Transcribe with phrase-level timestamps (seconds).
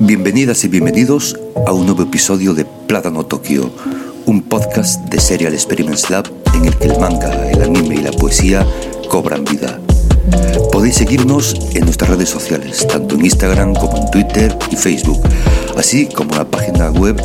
[0.00, 3.68] Bienvenidas y bienvenidos a un nuevo episodio de Plátano Tokio,
[4.26, 8.12] un podcast de Serial Experiments Lab en el que el manga, el anime y la
[8.12, 8.64] poesía
[9.08, 9.80] cobran vida.
[10.70, 15.20] Podéis seguirnos en nuestras redes sociales, tanto en Instagram como en Twitter y Facebook,
[15.76, 17.16] así como en la página web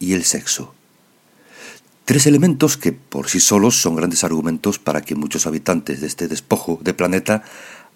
[0.00, 0.74] y el sexo.
[2.06, 6.28] Tres elementos que por sí solos son grandes argumentos para que muchos habitantes de este
[6.28, 7.42] despojo de planeta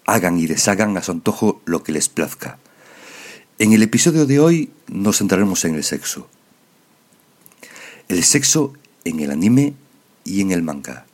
[0.05, 2.57] hagan y deshagan a su antojo lo que les plazca.
[3.59, 6.27] En el episodio de hoy nos centraremos en el sexo.
[8.07, 8.73] El sexo
[9.05, 9.73] en el anime
[10.23, 11.05] y en el manga.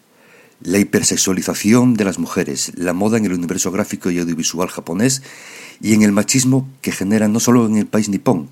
[0.61, 5.21] La hipersexualización de las mujeres, la moda en el universo gráfico y audiovisual japonés
[5.81, 8.49] y en el machismo que genera no solo en el país nipón,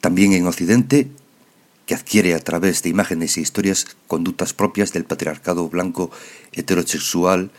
[0.00, 1.08] también en Occidente,
[1.86, 6.10] que adquiere a través de imágenes e historias conductas propias del patriarcado blanco
[6.52, 7.50] heterosexual,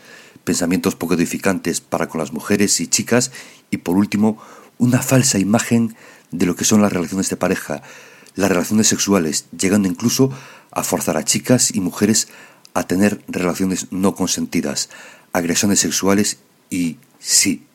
[0.44, 3.32] pensamientos poco edificantes para con las mujeres y chicas
[3.70, 4.42] y por último
[4.78, 5.96] una falsa imagen
[6.30, 7.82] de lo que son las relaciones de pareja,
[8.34, 10.32] las relaciones sexuales, llegando incluso
[10.70, 12.28] a forzar a chicas y mujeres
[12.74, 14.88] a tener relaciones no consentidas,
[15.32, 16.38] agresiones sexuales
[16.70, 17.66] y, sí,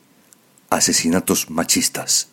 [0.70, 2.28] asesinatos machistas.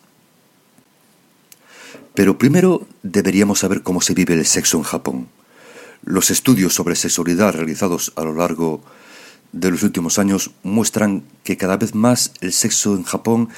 [2.14, 5.28] Pero primero deberíamos saber cómo se vive el sexo en Japón.
[6.02, 8.86] Los estudios sobre sexualidad realizados a lo largo de
[9.52, 13.48] los últimos años muestran que cada vez más el sexo en Japón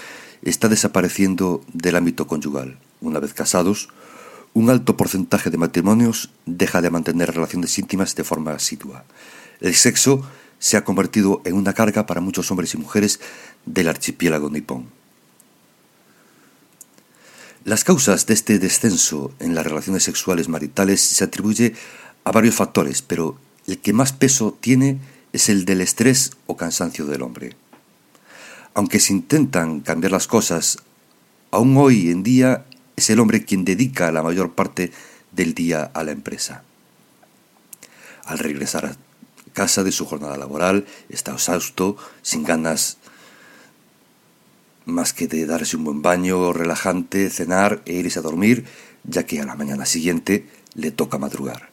[0.43, 2.79] está desapareciendo del ámbito conyugal.
[3.01, 3.89] Una vez casados,
[4.55, 9.05] un alto porcentaje de matrimonios deja de mantener relaciones íntimas de forma asidua.
[9.61, 10.23] El sexo
[10.59, 13.21] se ha convertido en una carga para muchos hombres y mujeres
[13.67, 14.87] del archipiélago nipón.
[17.65, 21.75] Las causas de este descenso en las relaciones sexuales maritales se atribuye
[22.25, 24.99] a varios factores, pero el que más peso tiene
[25.33, 27.57] es el del estrés o cansancio del hombre.
[28.75, 30.79] Aunque se intentan cambiar las cosas,
[31.51, 32.65] aún hoy en día
[32.97, 34.93] es el hombre quien dedica la mayor parte
[35.33, 36.63] del día a la empresa.
[38.25, 38.97] Al regresar a
[39.53, 42.99] casa de su jornada laboral, está exhausto, sin ganas
[44.85, 48.65] más que de darse un buen baño relajante, cenar e irse a dormir,
[49.05, 51.71] ya que a la mañana siguiente le toca madrugar.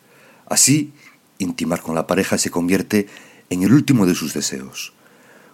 [0.48, 0.94] Así,
[1.38, 3.08] intimar con la pareja se convierte
[3.50, 4.94] en el último de sus deseos.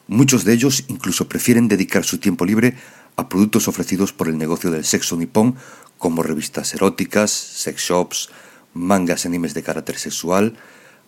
[0.07, 2.75] Muchos de ellos incluso prefieren dedicar su tiempo libre
[3.15, 5.55] a productos ofrecidos por el negocio del sexo nipón,
[5.97, 8.29] como revistas eróticas, sex shops,
[8.73, 10.57] mangas y animes de carácter sexual,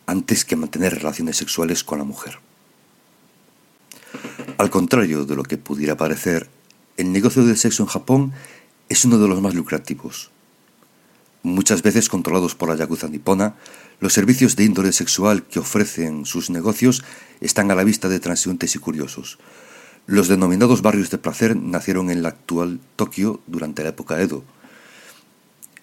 [0.06, 2.40] antes que mantener relaciones sexuales con la mujer.
[4.58, 6.50] Al contrario de lo que pudiera parecer,
[6.98, 8.34] el negocio del sexo en Japón
[8.90, 10.30] es uno de los más lucrativos.
[11.44, 13.56] Muchas veces controlados por la Yakuza nipona,
[14.00, 17.04] los servicios de índole sexual que ofrecen sus negocios
[17.42, 19.40] están a la vista de transeúntes y curiosos.
[20.08, 24.44] Los denominados barrios de placer nacieron en la actual Tokio durante la época Edo,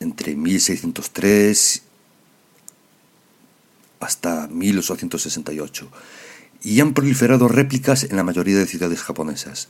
[0.00, 1.82] entre 1603
[4.00, 5.90] hasta 1868
[6.62, 9.68] y han proliferado réplicas en la mayoría de ciudades japonesas.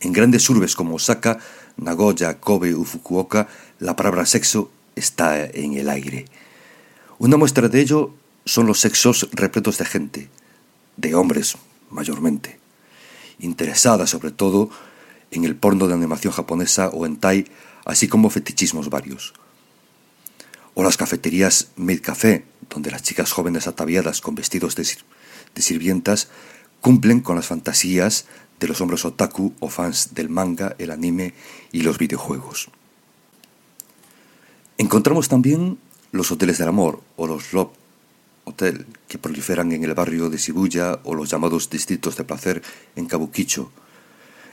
[0.00, 1.38] En grandes urbes como Osaka,
[1.76, 6.24] Nagoya, Kobe o Fukuoka, la palabra sexo está en el aire.
[7.18, 8.14] Una muestra de ello
[8.46, 10.28] son los sexos repletos de gente,
[10.96, 11.56] de hombres
[11.90, 12.58] mayormente,
[13.38, 14.70] interesada sobre todo
[15.30, 17.46] en el porno de animación japonesa o en Tai,
[17.84, 19.34] así como fetichismos varios.
[20.74, 24.86] O las cafeterías Made Café, donde las chicas jóvenes ataviadas con vestidos de
[25.54, 26.28] de sirvientas
[26.80, 28.26] cumplen con las fantasías
[28.60, 31.34] de los hombres otaku o fans del manga, el anime
[31.72, 32.68] y los videojuegos.
[34.76, 35.78] Encontramos también
[36.12, 37.72] los hoteles del amor o los love
[38.44, 42.62] hotel que proliferan en el barrio de Shibuya o los llamados distritos de placer
[42.96, 43.70] en Kabukicho.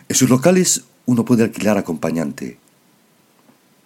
[0.07, 2.59] En sus locales uno puede alquilar acompañante,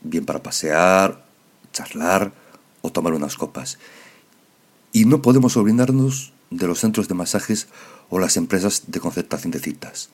[0.01, 1.25] bien para pasear,
[1.73, 2.33] charlar
[2.81, 3.79] o tomar unas copas.
[4.91, 7.67] Y no podemos olvidarnos de los centros de masajes
[8.11, 10.09] o las empresas de concertación de citas.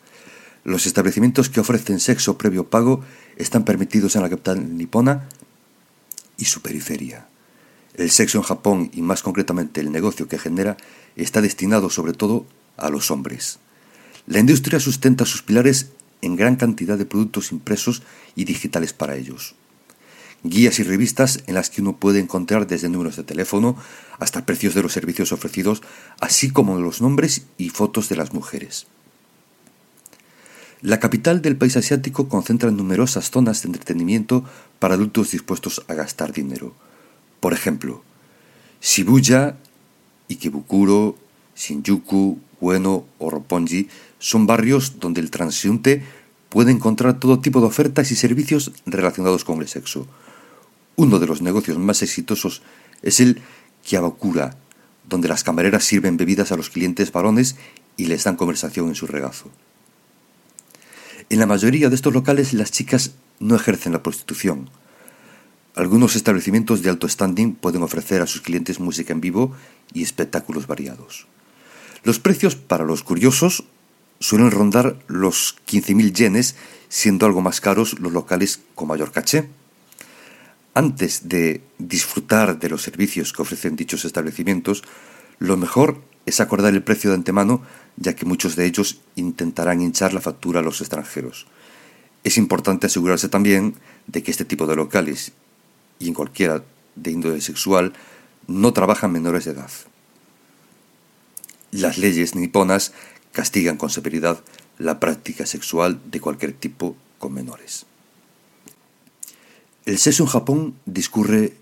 [0.63, 3.03] Los establecimientos que ofrecen sexo previo pago
[3.35, 5.27] están permitidos en la capital nipona
[6.37, 7.27] y su periferia.
[7.95, 10.77] El sexo en Japón y más concretamente el negocio que genera
[11.15, 12.45] está destinado sobre todo
[12.77, 13.59] a los hombres.
[14.27, 15.91] La industria sustenta sus pilares
[16.21, 18.03] en gran cantidad de productos impresos
[18.35, 19.55] y digitales para ellos.
[20.49, 23.75] Guías y revistas en las que uno puede encontrar desde números de teléfono
[24.19, 25.81] hasta precios de los servicios ofrecidos,
[26.19, 28.87] así como los nombres y fotos de las mujeres.
[30.81, 34.43] La capital del país asiático concentra numerosas zonas de entretenimiento
[34.77, 36.75] para adultos dispuestos a gastar dinero.
[37.39, 38.03] Por ejemplo,
[38.81, 39.57] Shibuya,
[40.29, 41.17] Ikebukuro,
[41.55, 43.87] Shinjuku, Ueno o Roppongi
[44.19, 46.03] son barrios donde el transeúnte
[46.49, 50.07] puede encontrar todo tipo de ofertas y servicios relacionados con el sexo.
[50.99, 52.63] Uno de los negocios más exitosos
[53.03, 53.39] es el
[53.83, 54.57] Kiabakura,
[55.07, 57.55] donde las camareras sirven bebidas a los clientes varones
[57.97, 59.51] y les dan conversación en su regazo.
[61.29, 64.71] En la mayoría de estos locales las chicas no ejercen la prostitución.
[65.75, 69.55] Algunos establecimientos de alto standing pueden ofrecer a sus clientes música en vivo
[69.93, 71.27] y espectáculos variados.
[72.05, 73.65] Los precios para los curiosos
[74.19, 76.55] suelen rondar los 15.000 yenes,
[76.89, 79.47] siendo algo más caros los locales con mayor caché.
[80.77, 84.83] Antes de disfrutar de los servicios que ofrecen dichos establecimientos,
[85.39, 87.63] lo mejor es acordar el precio de antemano,
[87.95, 91.47] ya que muchos de ellos intentarán hinchar la factura a los extranjeros.
[92.23, 93.73] Es importante asegurarse también
[94.05, 95.31] de que este tipo de locales,
[95.97, 96.63] y en cualquiera
[96.95, 97.93] de índole sexual,
[98.45, 99.71] no trabajan menores de edad.
[101.71, 102.93] Las leyes niponas
[103.31, 104.43] castigan con severidad
[104.77, 107.86] la práctica sexual de cualquier tipo con menores.
[109.87, 111.53] El sexo en Japón discurre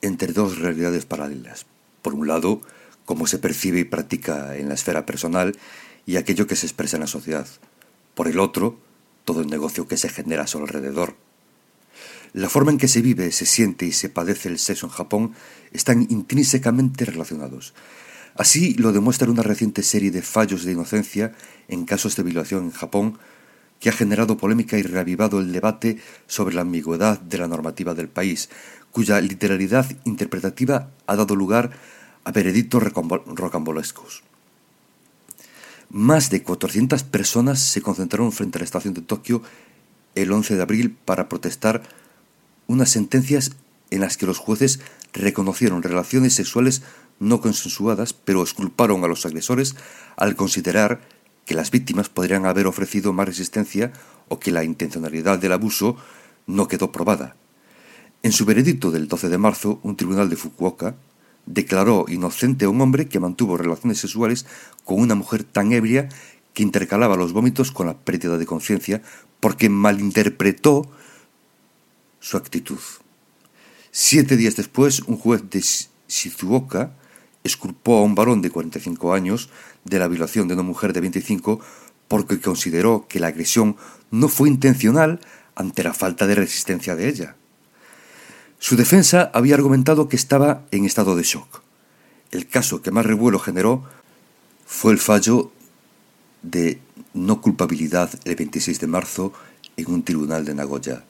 [0.00, 1.66] entre dos realidades paralelas.
[2.00, 2.62] Por un lado,
[3.04, 5.54] cómo se percibe y practica en la esfera personal
[6.06, 7.46] y aquello que se expresa en la sociedad.
[8.14, 8.78] Por el otro,
[9.26, 11.16] todo el negocio que se genera a su alrededor.
[12.32, 15.34] La forma en que se vive, se siente y se padece el sexo en Japón
[15.70, 17.74] están intrínsecamente relacionados.
[18.36, 21.34] Así lo demuestra una reciente serie de fallos de inocencia
[21.68, 23.18] en casos de violación en Japón
[23.80, 28.08] que ha generado polémica y reavivado el debate sobre la ambigüedad de la normativa del
[28.08, 28.50] país,
[28.92, 31.70] cuya literalidad interpretativa ha dado lugar
[32.24, 34.22] a veredictos rocambolescos.
[35.88, 39.42] Más de 400 personas se concentraron frente a la estación de Tokio
[40.14, 41.82] el 11 de abril para protestar
[42.66, 43.52] unas sentencias
[43.90, 44.80] en las que los jueces
[45.12, 46.82] reconocieron relaciones sexuales
[47.18, 49.74] no consensuadas, pero exculparon a los agresores
[50.16, 51.00] al considerar
[51.50, 53.92] que las víctimas podrían haber ofrecido más resistencia
[54.28, 55.96] o que la intencionalidad del abuso
[56.46, 57.34] no quedó probada.
[58.22, 60.94] En su veredicto del 12 de marzo, un tribunal de Fukuoka
[61.46, 64.46] declaró inocente a un hombre que mantuvo relaciones sexuales
[64.84, 66.08] con una mujer tan ebria
[66.54, 69.02] que intercalaba los vómitos con la pérdida de conciencia
[69.40, 70.88] porque malinterpretó
[72.20, 72.78] su actitud.
[73.90, 75.64] Siete días después, un juez de
[76.06, 76.92] Shizuoka
[77.44, 79.50] esculpó a un varón de 45 años
[79.84, 81.60] de la violación de una mujer de 25
[82.08, 83.76] porque consideró que la agresión
[84.10, 85.20] no fue intencional
[85.54, 87.36] ante la falta de resistencia de ella.
[88.58, 91.62] Su defensa había argumentado que estaba en estado de shock.
[92.30, 93.84] El caso que más revuelo generó
[94.66, 95.50] fue el fallo
[96.42, 96.80] de
[97.14, 99.32] no culpabilidad el 26 de marzo
[99.76, 101.04] en un tribunal de Nagoya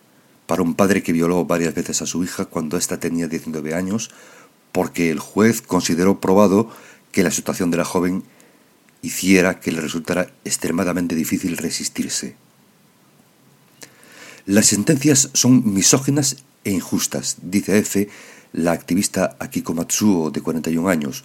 [0.46, 4.10] para un padre que violó varias veces a su hija cuando ésta tenía 19 años
[4.72, 6.70] porque el juez consideró probado
[7.12, 8.24] que la situación de la joven
[9.02, 12.36] hiciera que le resultara extremadamente difícil resistirse.
[14.46, 18.08] Las sentencias son misóginas e injustas, dice F,
[18.52, 21.24] la activista Akiko Matsuo, de 41 años,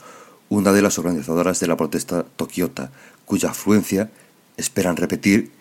[0.49, 2.91] una de las organizadoras de la protesta tokiota,
[3.25, 4.11] cuya afluencia
[4.57, 5.51] esperan repetir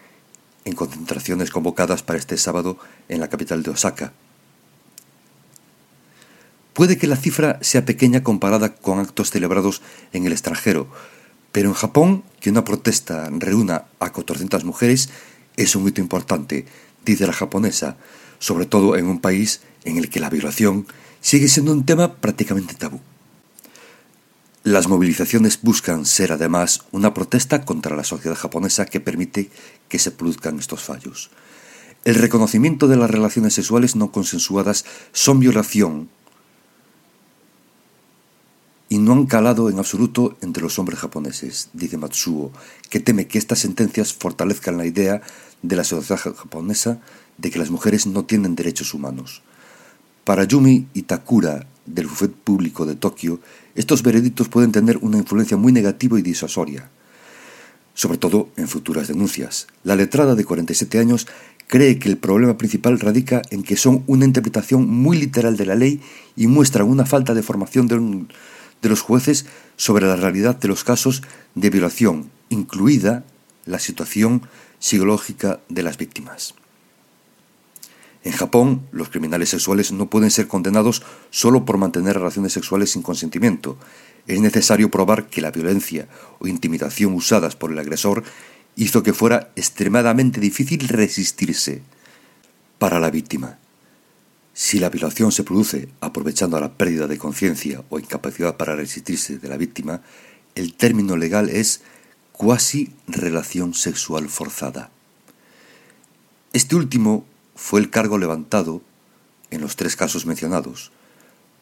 [0.65, 4.13] en concentraciones convocadas para este sábado en la capital de Osaka.
[6.75, 9.81] Puede que la cifra sea pequeña comparada con actos celebrados
[10.13, 10.89] en el extranjero,
[11.53, 15.09] pero en Japón, que una protesta reúna a 400 mujeres
[15.57, 16.67] es un hito importante,
[17.05, 17.97] dice la japonesa,
[18.41, 20.89] sobre todo en un país en el que la violación
[21.21, 23.01] sigue siendo un tema prácticamente tabú.
[24.65, 29.49] Las movilizaciones buscan ser además una protesta contra la sociedad japonesa que permite
[29.89, 31.31] que se produzcan estos fallos.
[32.05, 36.09] El reconocimiento de las relaciones sexuales no consensuadas son violación
[38.89, 42.53] y no han calado en absoluto entre los hombres japoneses, dice Matsuo,
[42.91, 45.23] que teme que estas sentencias fortalezcan la idea
[45.63, 47.01] de la sociedad japonesa
[47.39, 49.43] de que las mujeres no tienen derechos humanos.
[50.25, 53.41] Para Yumi Itakura, del buffet público de Tokio,
[53.75, 56.89] estos veredictos pueden tener una influencia muy negativa y disuasoria,
[57.95, 59.67] sobre todo en futuras denuncias.
[59.83, 61.27] La letrada de 47 años
[61.67, 65.75] cree que el problema principal radica en que son una interpretación muy literal de la
[65.75, 66.01] ley
[66.37, 68.27] y muestran una falta de formación de,
[68.85, 71.23] de los jueces sobre la realidad de los casos
[71.57, 73.25] de violación, incluida
[73.67, 74.43] la situación
[74.79, 76.55] psicológica de las víctimas.
[78.23, 83.03] En Japón, los criminales sexuales no pueden ser condenados solo por mantener relaciones sexuales sin
[83.03, 83.77] consentimiento.
[84.27, 88.23] Es necesario probar que la violencia o intimidación usadas por el agresor
[88.77, 91.83] hizo que fuera extremadamente difícil resistirse
[92.79, 93.59] para la víctima.
[94.55, 99.49] Si la violación se produce aprovechando la pérdida de conciencia o incapacidad para resistirse de
[99.49, 100.01] la víctima,
[100.55, 101.83] el término legal es
[102.31, 104.91] cuasi relación sexual forzada.
[106.53, 108.81] Este último fue el cargo levantado
[109.51, 110.93] en los tres casos mencionados.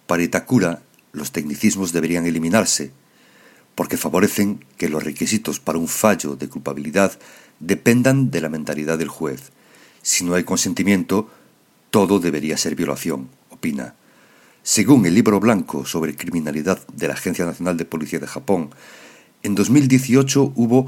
[0.07, 0.83] Para Itakura,
[1.13, 2.93] los tecnicismos deberían eliminarse,
[3.75, 7.19] porque favorecen que los requisitos para un fallo de culpabilidad
[7.59, 9.51] dependan de la mentalidad del juez.
[10.03, 11.31] Si no hay consentimiento,
[11.93, 13.95] todo debería ser violación, opina.
[14.63, 18.71] Según el libro blanco sobre criminalidad de la Agencia Nacional de Policía de Japón,
[19.43, 20.87] en 2018 hubo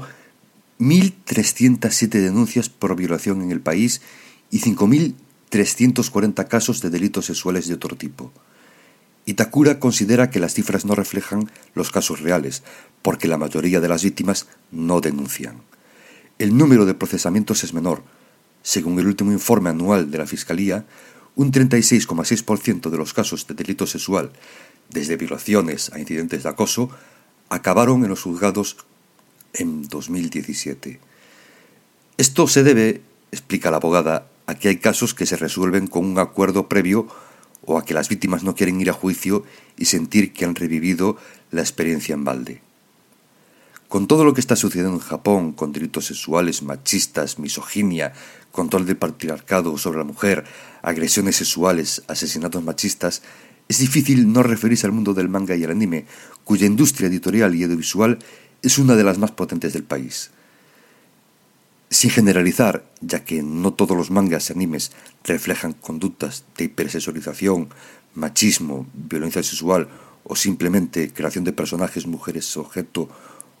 [0.79, 4.01] 1.307 denuncias por violación en el país
[4.49, 8.31] y 5.340 casos de delitos sexuales de otro tipo.
[9.27, 12.63] Itakura considera que las cifras no reflejan los casos reales,
[13.03, 15.61] porque la mayoría de las víctimas no denuncian.
[16.39, 18.01] El número de procesamientos es menor,
[18.65, 20.85] según el último informe anual de la Fiscalía,
[21.35, 24.31] un 36,6% de los casos de delito sexual,
[24.89, 26.89] desde violaciones a incidentes de acoso,
[27.49, 28.77] acabaron en los juzgados
[29.53, 30.99] en 2017.
[32.17, 36.17] Esto se debe, explica la abogada, a que hay casos que se resuelven con un
[36.17, 37.07] acuerdo previo
[37.65, 39.45] o a que las víctimas no quieren ir a juicio
[39.77, 41.17] y sentir que han revivido
[41.51, 42.64] la experiencia en balde.
[43.95, 48.11] Con todo lo que está sucediendo en Japón, con delitos sexuales, machistas, misoginia,
[48.51, 50.43] control del patriarcado sobre la mujer,
[50.81, 53.21] agresiones sexuales, asesinatos machistas,
[53.69, 56.07] es difícil no referirse al mundo del manga y el anime,
[56.43, 58.19] cuya industria editorial y audiovisual
[58.61, 60.31] es una de las más potentes del país.
[61.89, 64.91] Sin generalizar, ya que no todos los mangas y animes
[65.23, 67.69] reflejan conductas de hipersexualización,
[68.13, 69.87] machismo, violencia sexual
[70.25, 73.07] o simplemente creación de personajes mujeres objeto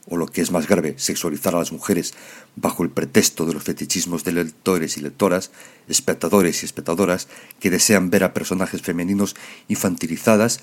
[0.07, 2.13] o lo que es más grave, sexualizar a las mujeres
[2.55, 5.51] bajo el pretexto de los fetichismos de lectores y lectoras,
[5.87, 7.27] espectadores y espectadoras
[7.59, 9.35] que desean ver a personajes femeninos
[9.67, 10.61] infantilizadas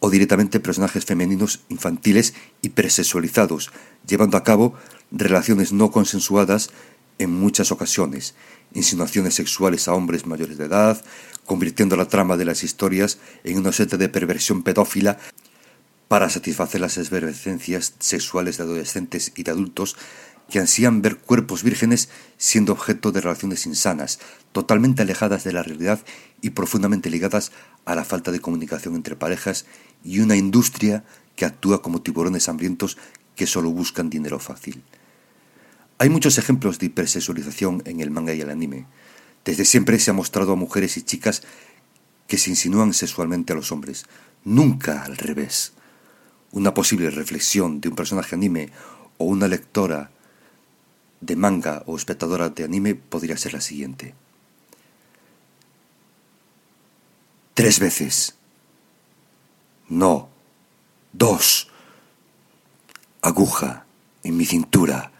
[0.00, 3.70] o directamente personajes femeninos infantiles hipersexualizados,
[4.06, 4.74] llevando a cabo
[5.12, 6.70] relaciones no consensuadas
[7.18, 8.34] en muchas ocasiones,
[8.72, 11.04] insinuaciones sexuales a hombres mayores de edad,
[11.44, 15.18] convirtiendo la trama de las historias en una seta de perversión pedófila
[16.12, 19.96] para satisfacer las esfervescencias sexuales de adolescentes y de adultos
[20.50, 24.18] que ansían ver cuerpos vírgenes siendo objeto de relaciones insanas,
[24.52, 26.00] totalmente alejadas de la realidad
[26.42, 27.50] y profundamente ligadas
[27.86, 29.64] a la falta de comunicación entre parejas
[30.04, 31.02] y una industria
[31.34, 32.98] que actúa como tiburones hambrientos
[33.34, 34.82] que solo buscan dinero fácil.
[35.96, 38.84] Hay muchos ejemplos de hipersexualización en el manga y el anime.
[39.46, 41.42] Desde siempre se ha mostrado a mujeres y chicas
[42.26, 44.04] que se insinúan sexualmente a los hombres,
[44.44, 45.72] nunca al revés.
[46.52, 48.70] Una posible reflexión de un personaje anime
[49.18, 50.10] o una lectora
[51.20, 54.14] de manga o espectadora de anime podría ser la siguiente.
[57.54, 58.34] Tres veces.
[59.88, 60.28] No.
[61.12, 61.68] Dos.
[63.22, 63.86] Aguja
[64.24, 65.12] en mi cintura,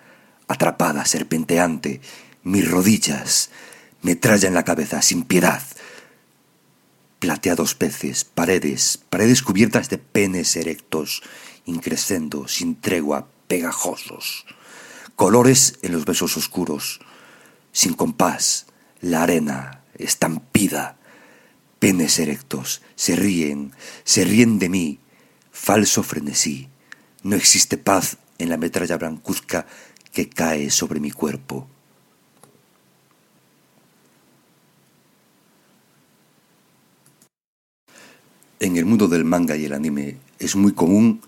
[0.49, 2.01] atrapada, serpenteante,
[2.43, 3.51] mis rodillas,
[4.03, 5.63] metralla en la cabeza, sin piedad
[7.23, 11.23] plateados peces, paredes, paredes cubiertas de penes erectos,
[11.65, 14.45] increscendo, sin tregua, pegajosos,
[15.15, 16.99] colores en los besos oscuros,
[17.71, 18.67] sin compás,
[19.01, 20.97] la arena, estampida,
[21.79, 23.71] penes erectos, se ríen,
[24.03, 24.99] se ríen de mí,
[25.53, 26.71] falso frenesí,
[27.23, 29.69] no existe paz en la metralla blancuzca
[30.13, 31.69] que cae sobre mi cuerpo.
[38.63, 41.21] En el mundo del manga y el anime es muy común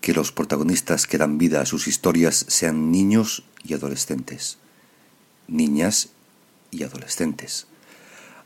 [0.00, 4.58] que los protagonistas que dan vida a sus historias sean niños y adolescentes.
[5.48, 6.10] Niñas
[6.70, 7.66] y adolescentes.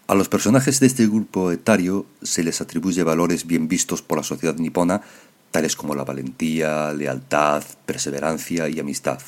[0.07, 4.25] A los personajes de este grupo etario se les atribuye valores bien vistos por la
[4.25, 5.03] sociedad nipona,
[5.51, 9.21] tales como la valentía, lealtad, perseverancia y amistad.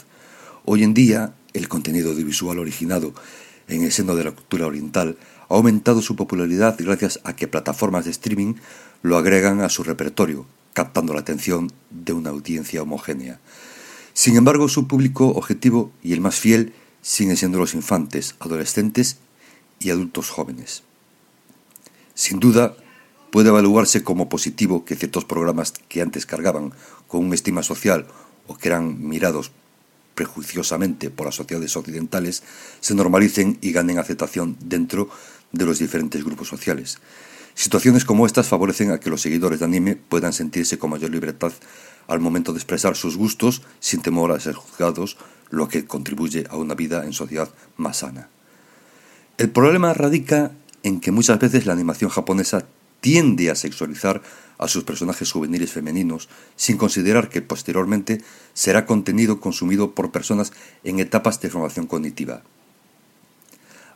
[0.64, 3.12] Hoy en día, el contenido audiovisual originado
[3.68, 8.04] en el seno de la cultura oriental ha aumentado su popularidad gracias a que plataformas
[8.04, 8.54] de streaming
[9.02, 13.40] lo agregan a su repertorio, captando la atención de una audiencia homogénea.
[14.12, 19.18] Sin embargo, su público objetivo y el más fiel siguen siendo los infantes, adolescentes
[19.78, 20.82] y adultos jóvenes.
[22.14, 22.76] Sin duda,
[23.30, 26.72] puede evaluarse como positivo que ciertos programas que antes cargaban
[27.06, 28.06] con una estima social
[28.46, 29.52] o que eran mirados
[30.14, 32.42] prejuiciosamente por las sociedades occidentales
[32.80, 35.08] se normalicen y ganen aceptación dentro
[35.52, 36.98] de los diferentes grupos sociales.
[37.54, 41.52] Situaciones como estas favorecen a que los seguidores de anime puedan sentirse con mayor libertad
[42.06, 45.16] al momento de expresar sus gustos sin temor a ser juzgados,
[45.50, 48.28] lo que contribuye a una vida en sociedad más sana.
[49.38, 50.52] El problema radica
[50.82, 52.66] en que muchas veces la animación japonesa
[53.00, 54.22] tiende a sexualizar
[54.58, 58.22] a sus personajes juveniles femeninos sin considerar que posteriormente
[58.54, 60.52] será contenido consumido por personas
[60.84, 62.42] en etapas de formación cognitiva.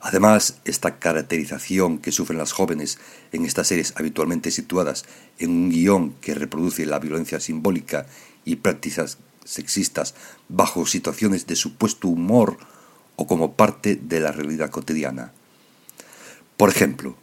[0.05, 2.99] Además, esta caracterización que sufren las jóvenes
[3.31, 5.05] en estas series habitualmente situadas
[5.39, 8.07] en un guion que reproduce la violencia simbólica
[8.45, 10.17] y prácticas sexistas
[10.49, 12.59] bajo situaciones de supuesto humor
[13.15, 15.33] o como parte de la realidad cotidiana.
[16.57, 17.17] Por ejemplo,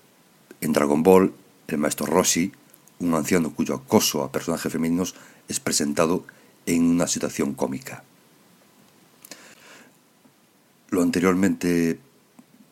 [0.61, 1.33] en Dragon Ball,
[1.67, 2.53] el maestro Roshi,
[2.99, 5.15] un anciano cuyo acoso a personajes femeninos
[5.49, 6.25] es presentado
[6.65, 8.05] en una situación cómica.
[10.91, 11.99] Lo anteriormente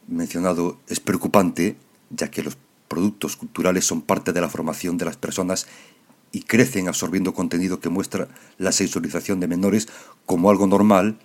[0.07, 1.75] mencionado es preocupante,
[2.09, 5.67] ya que los productos culturales son parte de la formación de las personas
[6.31, 9.87] y crecen absorbiendo contenido que muestra la sexualización de menores
[10.25, 11.19] como algo normal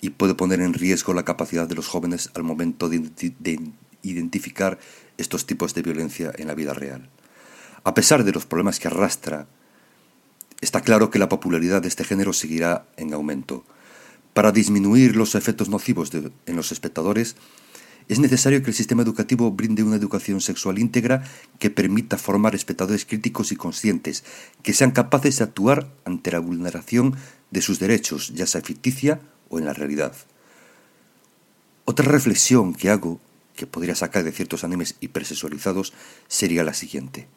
[0.00, 3.10] y puede poner en riesgo la capacidad de los jóvenes al momento de,
[4.02, 4.78] identificar
[5.16, 7.08] estos tipos de violencia en la vida real.
[7.84, 9.46] A pesar de los problemas que arrastra,
[10.60, 13.64] está claro que la popularidad de este género seguirá en aumento.
[14.34, 17.36] Para disminuir los efectos nocivos en los espectadores,
[18.08, 21.24] es necesario que el sistema educativo brinde una educación sexual íntegra
[21.58, 24.24] que permita formar espectadores críticos y conscientes,
[24.62, 27.16] que sean capaces de actuar ante la vulneración
[27.50, 30.14] de sus derechos, ya sea ficticia o en la realidad.
[31.86, 33.20] Otra reflexión que hago,
[33.56, 35.92] que podría sacar de ciertos animes hipersexualizados,
[36.28, 37.28] sería la siguiente.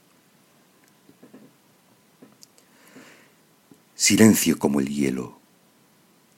[3.96, 5.37] Silencio como el hielo.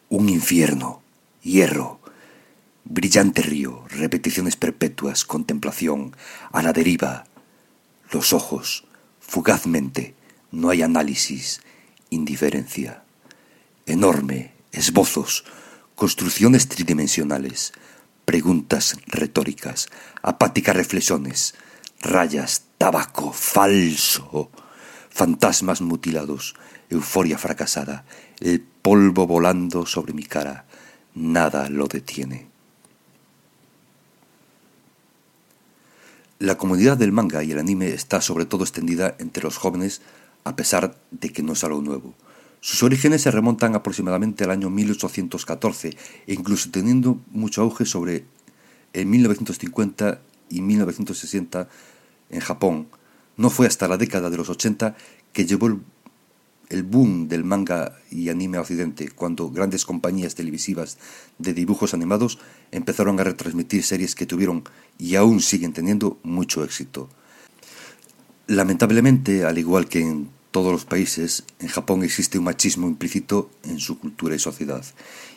[0.10, 1.02] Un infierno.
[1.42, 2.00] Hierro.
[2.84, 3.86] Brillante río.
[3.90, 5.24] Repeticiones perpetuas.
[5.26, 6.16] Contemplación.
[6.52, 7.26] A la deriva.
[8.12, 8.86] Los ojos.
[9.20, 10.16] Fugazmente.
[10.52, 11.62] No hay análisis.
[12.10, 13.04] Indiferencia.
[13.86, 14.54] Enorme.
[14.72, 15.46] Esbozos
[16.00, 17.74] construcciones tridimensionales,
[18.24, 19.90] preguntas retóricas,
[20.22, 21.56] apáticas reflexiones,
[22.00, 24.50] rayas, tabaco, falso,
[25.20, 26.56] fantasmas mutilados,
[26.90, 28.06] euforia fracasada,
[28.40, 30.64] el polvo volando sobre mi cara,
[31.14, 32.48] nada lo detiene.
[36.40, 40.02] La comunidad del manga y el anime está sobre todo extendida entre los jóvenes
[40.46, 42.14] a pesar de que no es algo nuevo.
[42.62, 48.24] Sus orígenes se remontan aproximadamente al año 1814 e incluso teniendo mucho auge sobre
[48.94, 51.68] en 1950 y 1960
[52.30, 52.88] en Japón.
[53.40, 54.98] No fue hasta la década de los 80
[55.32, 55.68] que llevó
[56.68, 60.98] el, boom del manga y anime a Occidente, cuando grandes compañías televisivas
[61.38, 62.38] de dibujos animados
[62.72, 64.66] empezaron a retransmitir series que tuvieron
[64.98, 67.08] y aún siguen teniendo mucho éxito.
[68.48, 73.80] Lamentablemente, al igual que en todos los países, en Japón existe un machismo implícito en
[73.80, 74.84] su cultura y sociedad.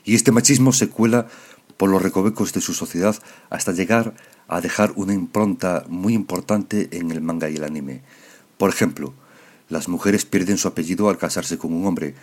[0.04, 1.28] Y este machismo se cuela
[1.76, 3.14] por los recovecos de su sociedad
[3.48, 4.14] hasta llegar
[4.52, 8.02] a dejar una impronta muy importante en el manga y el anime.
[8.58, 9.14] Por ejemplo,
[9.70, 12.14] las mujeres pierden su apellido al casarse con un hombre,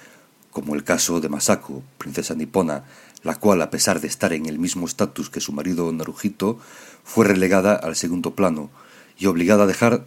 [0.52, 2.84] como el caso de Masako, princesa nipona,
[3.24, 6.60] la cual, a pesar de estar en el mismo estatus que su marido Naruhito,
[7.04, 8.70] fue relegada al segundo plano
[9.18, 10.06] y obligada a dejar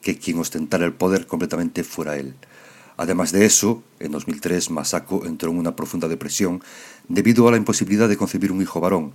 [0.00, 2.34] que quien ostentara el poder completamente fuera él.
[2.96, 6.62] Además de eso, en 2003 Masako entró en una profunda depresión
[7.06, 9.12] debido a la imposibilidad de concebir un hijo varón,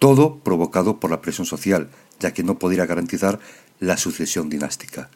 [0.00, 3.38] todo provocado por la presión social, ya que no podría garantizar
[3.78, 5.10] la sucesión dinástica.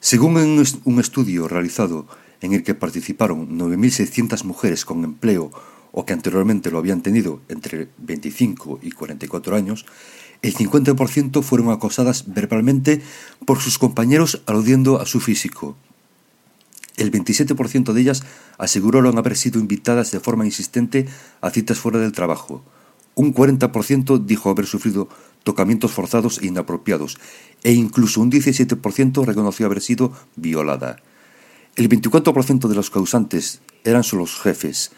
[0.00, 0.36] Según
[0.84, 2.06] un estudio realizado
[2.40, 5.50] en el que participaron 9.600 mujeres con empleo
[5.92, 9.84] o que anteriormente lo habían tenido entre 25 y 44 años,
[10.42, 13.02] el 50% fueron acosadas verbalmente
[13.46, 15.76] por sus compañeros aludiendo a su físico.
[16.96, 18.22] El 27% de ellas
[18.58, 21.06] aseguraron haber sido invitadas de forma insistente
[21.40, 22.62] a citas fuera del trabajo.
[23.14, 25.08] Un 40% dijo haber sufrido
[25.44, 27.18] tocamientos forzados e inapropiados,
[27.62, 30.96] e incluso un 17% reconoció haber sido violada.
[31.76, 34.92] El 24% de los causantes eran solo los jefes.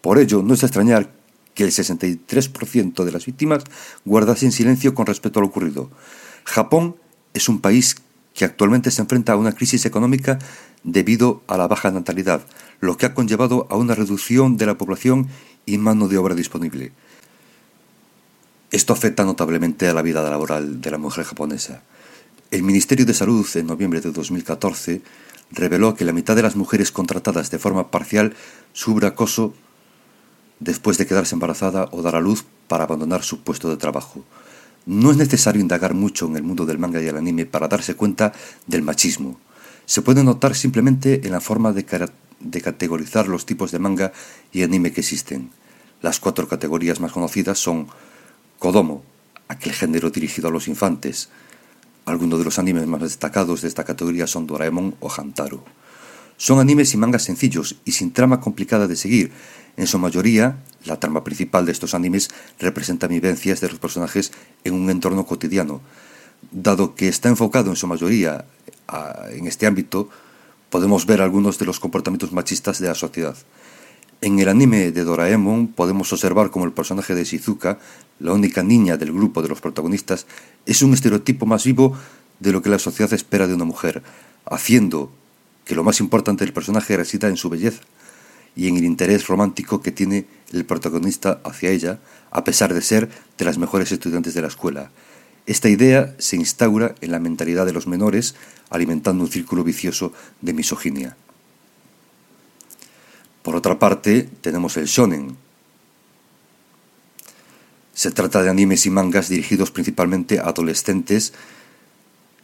[0.00, 1.12] Por ello, no es extrañar
[1.54, 3.64] que el 63% de las víctimas
[4.04, 5.90] guardasen silencio con respecto a lo ocurrido.
[6.44, 6.96] Japón
[7.34, 7.96] es un país
[8.34, 10.38] que actualmente se enfrenta a una crisis económica
[10.82, 12.42] debido a la baja natalidad,
[12.80, 15.28] lo que ha conllevado a una reducción de la población
[15.66, 16.92] y mano de obra disponible.
[18.72, 21.82] Esto afecta notablemente a la vida laboral de la mujer japonesa.
[22.50, 25.02] El Ministerio de Salud en noviembre de 2014
[25.50, 28.34] reveló que la mitad de las mujeres contratadas de forma parcial
[28.72, 29.52] sufre acoso
[30.58, 34.24] después de quedarse embarazada o dar a luz para abandonar su puesto de trabajo.
[34.86, 37.94] No es necesario indagar mucho en el mundo del manga y el anime para darse
[37.94, 38.32] cuenta
[38.66, 39.38] del machismo.
[39.84, 41.84] Se puede notar simplemente en la forma de,
[42.40, 44.12] de categorizar los tipos de manga
[44.50, 45.50] y anime que existen.
[46.00, 47.88] Las cuatro categorías más conocidas son
[48.62, 49.02] Kodomo,
[49.48, 51.30] aquel género dirigido a los infantes.
[52.06, 55.64] Algunos de los animes más destacados de esta categoría son Doraemon o Hantaro.
[56.36, 59.32] Son animes y mangas sencillos y sin trama complicada de seguir.
[59.76, 64.30] En su mayoría, la trama principal de estos animes representa vivencias de los personajes
[64.62, 65.80] en un entorno cotidiano.
[66.52, 68.44] Dado que está enfocado en su mayoría
[69.32, 70.08] en este ámbito,
[70.70, 73.36] podemos ver algunos de los comportamientos machistas de la sociedad.
[74.24, 77.80] En el anime de Doraemon podemos observar como el personaje de Shizuka,
[78.20, 80.28] la única niña del grupo de los protagonistas,
[80.64, 81.98] es un estereotipo más vivo
[82.38, 84.04] de lo que la sociedad espera de una mujer,
[84.44, 85.10] haciendo
[85.64, 87.82] que lo más importante del personaje resida en su belleza
[88.54, 91.98] y en el interés romántico que tiene el protagonista hacia ella,
[92.30, 94.92] a pesar de ser de las mejores estudiantes de la escuela.
[95.46, 98.36] Esta idea se instaura en la mentalidad de los menores,
[98.70, 101.16] alimentando un círculo vicioso de misoginia.
[103.42, 105.36] Por otra parte, tenemos el shonen.
[107.94, 111.34] Se trata de animes y mangas dirigidos principalmente a adolescentes,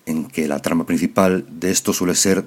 [0.07, 2.45] en que la trama principal de esto suele ser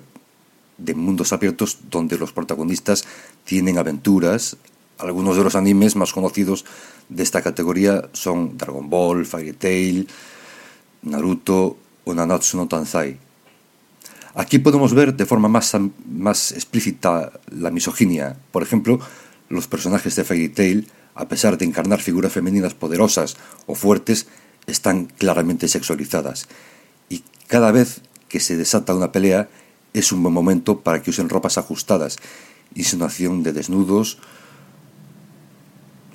[0.78, 3.06] de mundos abiertos donde los protagonistas
[3.46, 4.58] tienen aventuras.
[4.98, 6.66] Algunos de los animes más conocidos
[7.10, 10.08] de esta categoría son Dragon Ball, Fairy Tail,
[11.04, 13.31] Naruto o Nanatsu no Tansai.
[14.34, 15.76] Aquí podemos ver de forma más,
[16.10, 18.38] más explícita la misoginia.
[18.52, 19.00] Por ejemplo,
[19.50, 24.28] los personajes de Fairy Tail, a pesar de encarnar figuras femeninas poderosas o fuertes,
[24.67, 26.48] están claramente sexualizadas.
[27.10, 29.50] Y cada vez que se desata una pelea,
[29.94, 32.17] es un buen momento para que usen ropas ajustadas,
[32.76, 34.20] insinuación de desnudos,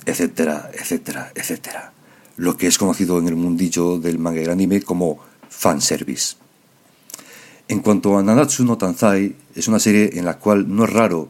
[0.06, 1.92] etcétera, etcétera, etcétera.
[2.36, 5.18] Lo que es conocido en el mundillo del manga y anime como
[5.50, 6.36] fanservice.
[7.68, 11.28] En cuanto a Nanatsu no Tanzai, es una serie en la cual no es raro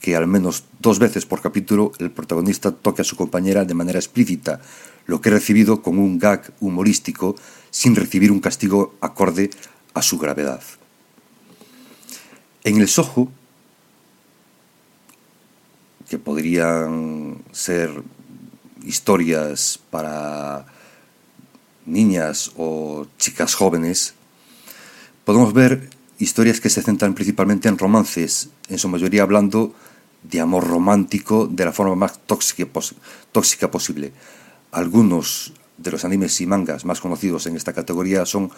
[0.00, 3.98] que al menos dos veces por capítulo el protagonista toque a su compañera de manera
[3.98, 4.60] explícita,
[5.06, 7.36] lo que es recibido con un gag humorístico
[7.70, 9.48] sin recibir un castigo acorde
[9.94, 10.60] a su gravedad.
[12.64, 13.30] En el Soho,
[16.10, 17.90] que podrían ser
[18.84, 20.66] historias para
[21.86, 24.13] niñas o chicas jóvenes,
[25.24, 29.74] podemos ver historias que se centran principalmente en romances, en su mayoría hablando
[30.22, 32.66] de amor romántico de la forma más tóxica,
[33.32, 34.12] tóxica posible.
[34.72, 38.50] Algunos de los animes y mangas más conocidos en esta categoría son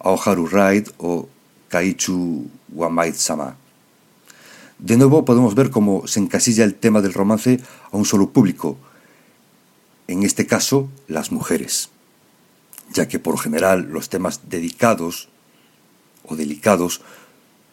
[0.00, 1.28] Aoharu Ride o
[1.68, 3.56] Kaichu Wamaid-sama.
[4.78, 8.78] De nuevo podemos ver cómo se encasilla el tema del romance a un solo público,
[10.06, 11.90] en este caso las mujeres,
[12.92, 15.28] ya que por general los temas dedicados
[16.28, 17.00] o delicados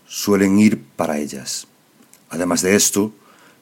[0.07, 1.67] suelen ir para ellas.
[2.29, 3.13] Además de esto,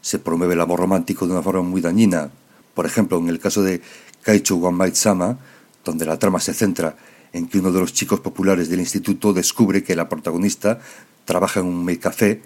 [0.02, 2.30] se promueve el amor romántico de una forma muy dañina.
[2.74, 3.82] Por ejemplo, en el caso de
[4.24, 5.38] Kaichu Wamaid-sama,
[5.84, 6.96] donde la trama se centra
[7.34, 10.80] en que uno de los chicos populares del instituto descubre que la protagonista
[11.26, 12.42] trabaja en un café,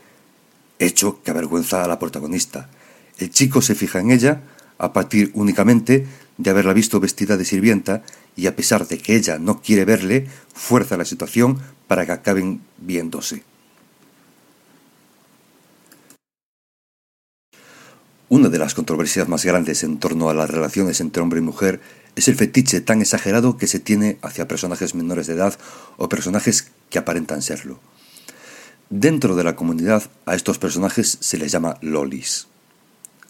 [0.79, 2.69] hecho que avergüenza a la protagonista.
[3.17, 4.41] El chico se fija en ella
[4.77, 6.07] a partir únicamente
[6.37, 8.03] de haberla visto vestida de sirvienta
[8.35, 12.61] y a pesar de que ella no quiere verle, fuerza la situación para que acaben
[12.77, 13.43] viéndose.
[18.29, 21.79] Una de las controversias más grandes en torno a las relaciones entre hombre y mujer
[22.17, 25.57] es el fetiche tan exagerado que se tiene hacia personajes menores de edad
[25.95, 27.79] o personajes que aparentan serlo.
[28.89, 32.47] Dentro de la comunidad a estos personajes se les llama lolis.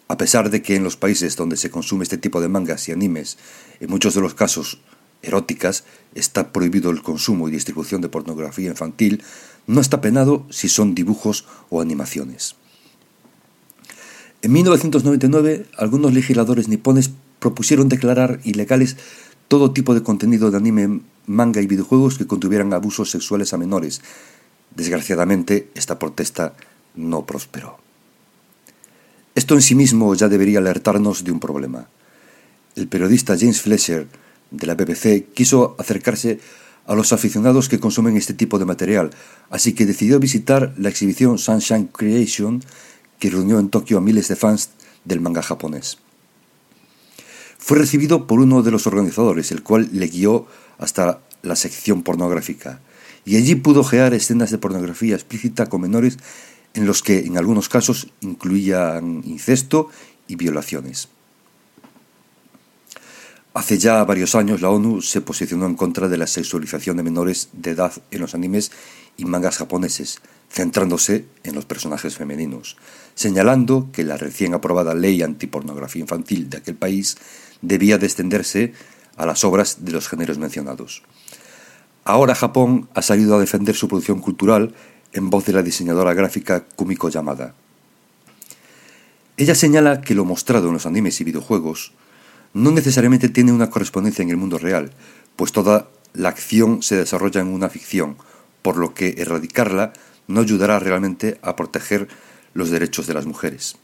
[0.08, 2.92] A pesar de que en los países donde se consume este tipo de mangas y
[2.92, 3.38] animes,
[3.80, 4.80] en muchos de los casos
[5.28, 5.84] eróticas,
[6.16, 9.24] está prohibido el consumo y distribución de pornografía infantil,
[9.68, 12.56] no está penado si son dibujos o animaciones.
[14.42, 18.98] En 1999, algunos legisladores nipones propusieron declarar ilegales
[19.48, 24.02] todo tipo de contenido de anime, manga y videojuegos que contuvieran abusos sexuales a menores.
[24.76, 26.54] Desgraciadamente, esta protesta
[26.96, 27.78] no prosperó.
[29.36, 31.88] Esto en sí mismo ya debería alertarnos de un problema.
[32.76, 34.08] El periodista James Fletcher
[34.52, 36.40] de la BBC quiso acercarse
[36.86, 39.12] a los aficionados que consumen este tipo de material,
[39.50, 42.64] así que decidió visitar la exhibición Sunshine Creation
[43.20, 44.72] que reunió en Tokio a miles de fans
[45.04, 45.98] del manga japonés.
[47.58, 52.80] Fue recibido por uno de los organizadores, el cual le guió hasta la sección pornográfica,
[53.26, 56.18] y allí pudo gear escenas de pornografía explícita con menores
[56.74, 59.90] en los que en algunos casos incluían incesto
[60.28, 61.10] y violaciones.
[63.58, 67.50] Hace ya varios años la ONU se posicionó en contra de la sexualización de menores
[67.54, 68.72] de edad en los animes
[69.18, 72.78] y mangas japoneses, centrándose en los personajes femeninos,
[73.16, 77.18] señalando que la recién aprobada ley antipornografía infantil de aquel país
[77.64, 78.74] debía descenderse
[79.16, 81.02] a las obras de los géneros mencionados.
[82.04, 84.76] Ahora Japón ha salido a defender su producción cultural
[85.14, 87.56] en voz de la diseñadora gráfica Kumiko Yamada.
[89.36, 91.94] Ella señala que lo mostrado en los animes y videojuegos
[92.54, 94.92] no necesariamente tiene una correspondencia en el mundo real,
[95.36, 98.18] pues toda la acción se desarrolla en una ficción,
[98.62, 99.94] por lo que erradicarla
[100.28, 102.08] no ayudará realmente a proteger
[102.54, 103.78] los derechos de las mujeres.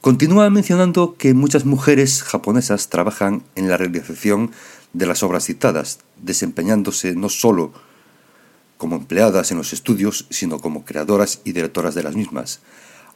[0.00, 4.50] Continúa mencionando que muchas mujeres japonesas trabajan en la realización
[4.94, 7.72] de las obras citadas, desempeñándose no solo
[8.78, 12.60] como empleadas en los estudios, sino como creadoras y directoras de las mismas,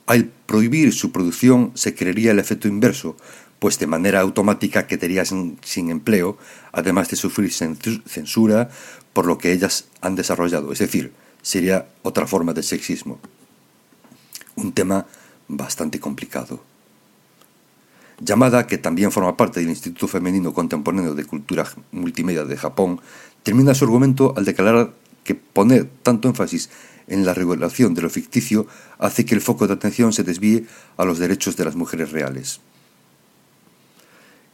[0.06, 3.16] al prohibir su producción se crearía el efecto inverso,
[3.64, 6.36] pues de manera automática quedarían sin empleo,
[6.70, 8.68] además de sufrir censura
[9.14, 10.70] por lo que ellas han desarrollado.
[10.70, 13.18] Es decir, sería otra forma de sexismo.
[14.54, 15.06] Un tema
[15.48, 16.62] bastante complicado.
[18.20, 23.00] Llamada, que también forma parte del Instituto Femenino Contemporáneo de Cultura Multimedia de Japón,
[23.44, 24.92] termina su argumento al declarar
[25.24, 26.68] que poner tanto énfasis
[27.06, 28.66] en la regulación de lo ficticio
[28.98, 30.66] hace que el foco de atención se desvíe
[30.98, 32.60] a los derechos de las mujeres reales.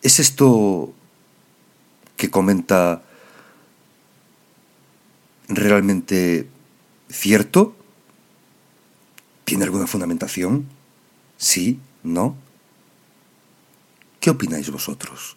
[0.02, 0.94] ¿Es esto
[2.16, 3.02] que comenta
[5.48, 6.48] realmente
[7.10, 7.76] cierto?
[9.44, 10.66] ¿Tiene alguna fundamentación?
[11.36, 11.80] ¿Sí?
[12.02, 12.36] ¿No?
[14.20, 15.36] ¿Qué opináis vosotros?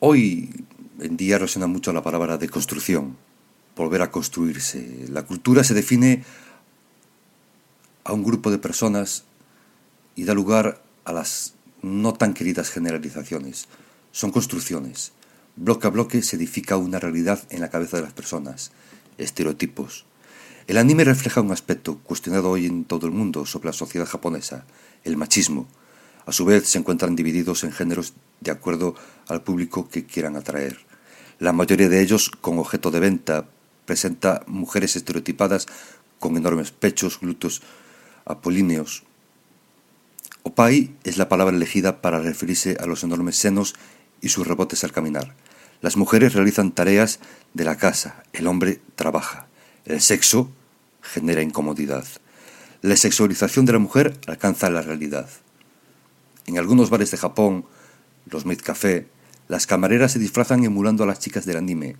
[0.00, 0.64] Hoy
[0.98, 3.16] en día resuena mucho la palabra de construcción,
[3.76, 5.06] volver a construirse.
[5.08, 6.24] La cultura se define
[8.04, 9.24] a un grupo de personas
[10.14, 13.68] y da lugar a las no tan queridas generalizaciones.
[14.12, 15.12] Son construcciones.
[15.56, 18.72] Bloque a bloque se edifica una realidad en la cabeza de las personas,
[19.18, 20.06] estereotipos.
[20.66, 24.64] El anime refleja un aspecto cuestionado hoy en todo el mundo sobre la sociedad japonesa,
[25.04, 25.66] el machismo.
[26.24, 28.94] A su vez se encuentran divididos en géneros de acuerdo
[29.26, 30.78] al público que quieran atraer.
[31.40, 33.48] La mayoría de ellos, con objeto de venta,
[33.84, 35.66] presenta mujeres estereotipadas
[36.20, 37.62] con enormes pechos, glúteos
[38.24, 39.04] apolíneos.
[40.42, 43.74] Opai es la palabra elegida para referirse a los enormes senos
[44.20, 45.34] y sus rebotes al caminar.
[45.80, 47.20] Las mujeres realizan tareas
[47.54, 49.46] de la casa, el hombre trabaja.
[49.84, 50.50] El sexo
[51.00, 52.04] genera incomodidad.
[52.82, 55.28] La sexualización de la mujer alcanza la realidad.
[56.46, 57.64] En algunos bares de Japón,
[58.30, 59.06] los Mid Café,
[59.48, 61.96] las camareras se disfrazan emulando a las chicas del anime,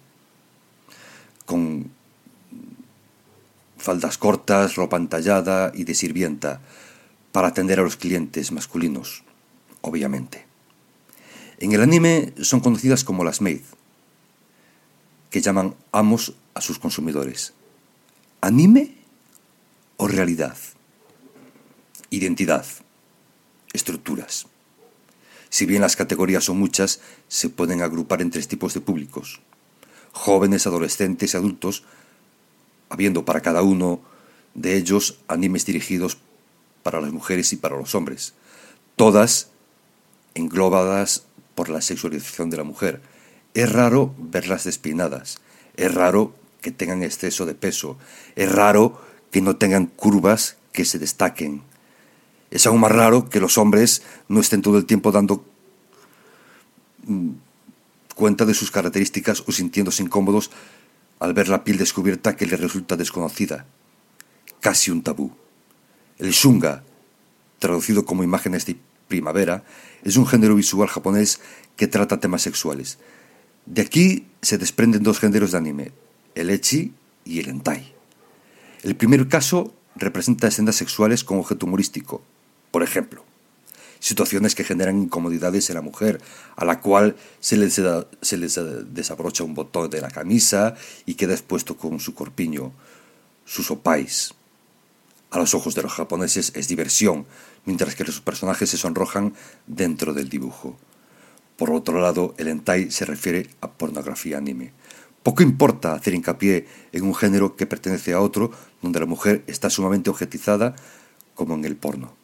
[1.45, 1.91] con
[3.83, 6.61] faldas cortas, ropa entallada y de sirvienta,
[7.33, 9.25] para atender a los clientes masculinos,
[9.81, 10.47] obviamente.
[11.59, 13.63] En el anime son conocidas como las maid,
[15.31, 17.55] que llaman amos a sus consumidores.
[18.41, 18.95] ¿Anime
[19.97, 20.57] o realidad?
[22.11, 22.67] Identidad,
[23.73, 24.47] estructuras.
[25.49, 29.41] Si bien las categorías son muchas, se pueden agrupar en tres tipos de públicos.
[30.13, 31.85] Jóvenes, adolescentes y adultos,
[32.93, 34.01] habiendo para cada uno
[34.55, 36.19] de ellos animes dirigidos
[36.83, 38.35] para las mujeres y para los hombres,
[38.97, 39.49] todas
[40.35, 41.25] englobadas
[41.55, 43.01] por la sexualización de la mujer.
[43.55, 45.41] Es raro verlas despinadas,
[45.77, 47.97] es raro que tengan exceso de peso,
[48.37, 49.01] es raro
[49.31, 51.63] que no tengan curvas que se destaquen,
[52.51, 55.43] es aún más raro que los hombres no estén todo el tiempo dando
[57.07, 57.31] mm,
[58.15, 60.51] cuenta de sus características o sintiéndose incómodos
[61.23, 63.65] al ver la piel descubierta que les resulta desconocida.
[64.59, 65.31] Casi un tabú.
[66.19, 66.83] El shunga,
[67.61, 69.63] traducido como imágenes de primavera,
[70.03, 71.39] es un género visual japonés
[71.77, 72.99] que trata temas sexuales.
[73.67, 75.93] De aquí se desprenden dos géneros de anime,
[76.35, 76.93] el echi
[77.25, 77.95] y el hentai.
[78.83, 82.21] El primer caso representa escenas sexuales con objeto humorístico,
[82.73, 83.25] por ejemplo,
[84.03, 86.21] situaciones que generan incomodidades en la mujer,
[86.57, 87.81] a la cual se les,
[88.21, 90.75] se desabrocha un botón de la camisa
[91.07, 92.73] y queda expuesto con su corpiño,
[93.45, 94.35] sus opais.
[95.31, 97.27] A los ojos de los japoneses es diversión,
[97.65, 99.35] mientras que los personajes se sonrojan
[99.69, 100.77] dentro del dibujo.
[101.57, 104.73] Por otro lado, el hentai se refiere a pornografía anime.
[105.23, 108.51] Poco importa hacer hincapié en un género que pertenece a otro
[108.83, 110.75] donde la mujer está sumamente objetizada
[111.37, 112.22] como en el porno.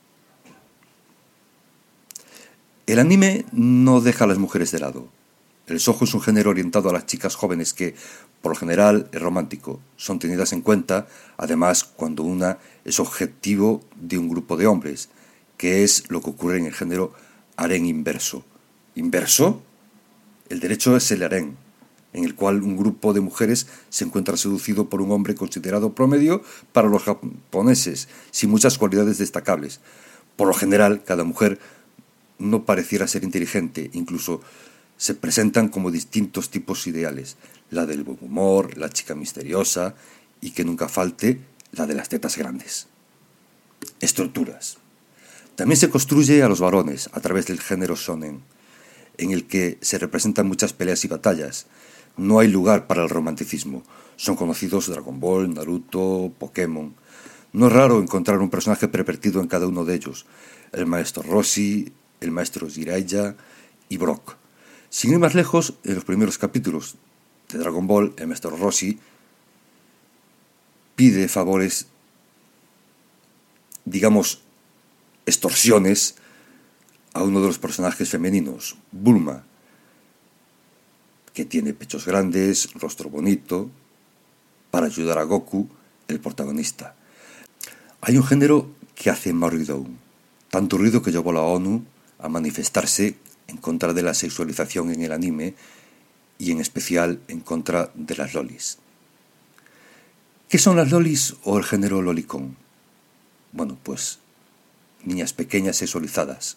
[2.89, 5.09] El anime no deja a las mujeres de lado.
[5.67, 7.95] El sojo es un género orientado a las chicas jóvenes que,
[8.41, 9.79] por lo general, es romántico.
[9.97, 15.11] Son tenidas en cuenta, además, cuando una es objetivo de un grupo de hombres,
[15.59, 17.13] que es lo que ocurre en el género
[17.57, 18.43] harén inverso.
[18.95, 19.61] ¿Inverso?
[20.49, 21.59] El derecho es el harén,
[22.15, 26.41] en el cual un grupo de mujeres se encuentra seducido por un hombre considerado promedio
[26.73, 29.81] para los japoneses, sin muchas cualidades destacables.
[30.37, 31.59] Por lo general, cada mujer
[32.39, 34.41] no pareciera ser inteligente, incluso
[34.97, 37.37] se presentan como distintos tipos ideales,
[37.71, 39.95] la del buen humor, la chica misteriosa
[40.41, 41.41] y que nunca falte
[41.73, 42.89] la de las tetas grandes.
[44.01, 44.79] Estructuras.
[45.57, 48.43] También se construye a los varones a través del género shonen,
[49.17, 51.67] en el que se representan muchas peleas y batallas.
[52.17, 53.83] No hay lugar para el romanticismo.
[54.17, 56.95] Son conocidos Dragon Ball, Naruto, Pokémon.
[57.53, 60.27] No es raro encontrar un personaje pervertido en cada uno de ellos.
[60.73, 63.37] El maestro Rossi, el maestro Jiraiya
[63.89, 64.37] y Brock.
[64.91, 66.97] Sin ir más lejos, en los primeros capítulos
[67.51, 68.99] de Dragon Ball, el maestro Rossi
[70.97, 71.87] pide favores,
[73.85, 74.43] digamos,
[75.27, 76.17] extorsiones
[77.13, 79.45] a uno de los personajes femeninos, Bulma,
[81.33, 83.71] que tiene pechos grandes, rostro bonito,
[84.71, 85.69] para ayudar a Goku,
[86.09, 86.95] el protagonista.
[88.01, 89.87] Hay un género que hace más ruido
[90.51, 91.85] tanto ruido que llevó la ONU
[92.19, 95.55] a manifestarse en contra de la sexualización en el anime
[96.39, 98.79] y en especial en contra de las lolis.
[100.49, 102.57] ¿Qué son las lolis o el género lolicón?
[103.53, 104.19] Bueno, pues
[105.05, 106.57] niñas pequeñas sexualizadas.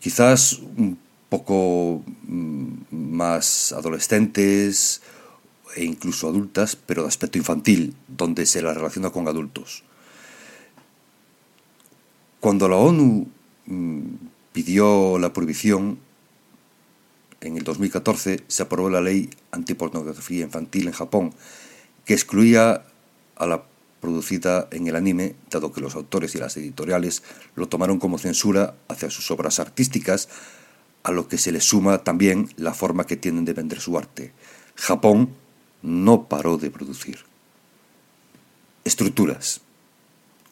[0.00, 5.02] Quizás un poco mm, más adolescentes
[5.76, 9.84] e incluso adultas, pero de aspecto infantil, donde se las relaciona con adultos.
[12.40, 13.28] Cuando la ONU
[14.52, 15.98] pidió la prohibición,
[17.40, 21.34] en el 2014 se aprobó la ley antipornografía infantil en Japón,
[22.04, 22.84] que excluía
[23.36, 23.62] a la
[24.00, 27.22] producida en el anime, dado que los autores y las editoriales
[27.54, 30.28] lo tomaron como censura hacia sus obras artísticas,
[31.02, 34.32] a lo que se le suma también la forma que tienen de vender su arte.
[34.74, 35.30] Japón
[35.82, 37.24] no paró de producir.
[38.84, 39.60] Estructuras.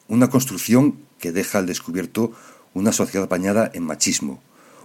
[0.08, 2.32] Una construcción que deja al descubierto
[2.76, 4.42] una sociedad bañada en machismo,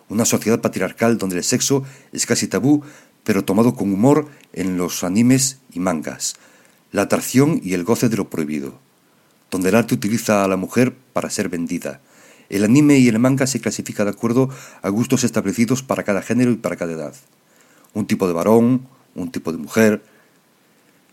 [0.08, 2.84] una sociedad patriarcal donde el sexo es casi tabú,
[3.26, 6.38] pero tomado con humor en los animes y mangas,
[6.94, 8.80] la atracción y el goce de lo prohibido,
[9.52, 12.00] donde el arte utiliza a la mujer para ser vendida.
[12.48, 14.50] El anime y el manga se clasifica de acuerdo
[14.82, 17.14] a gustos establecidos para cada género y para cada edad.
[17.94, 20.02] Un tipo de varón, un tipo de mujer.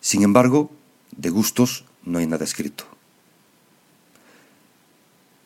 [0.00, 0.70] Sin embargo,
[1.16, 2.84] de gustos no hay nada escrito.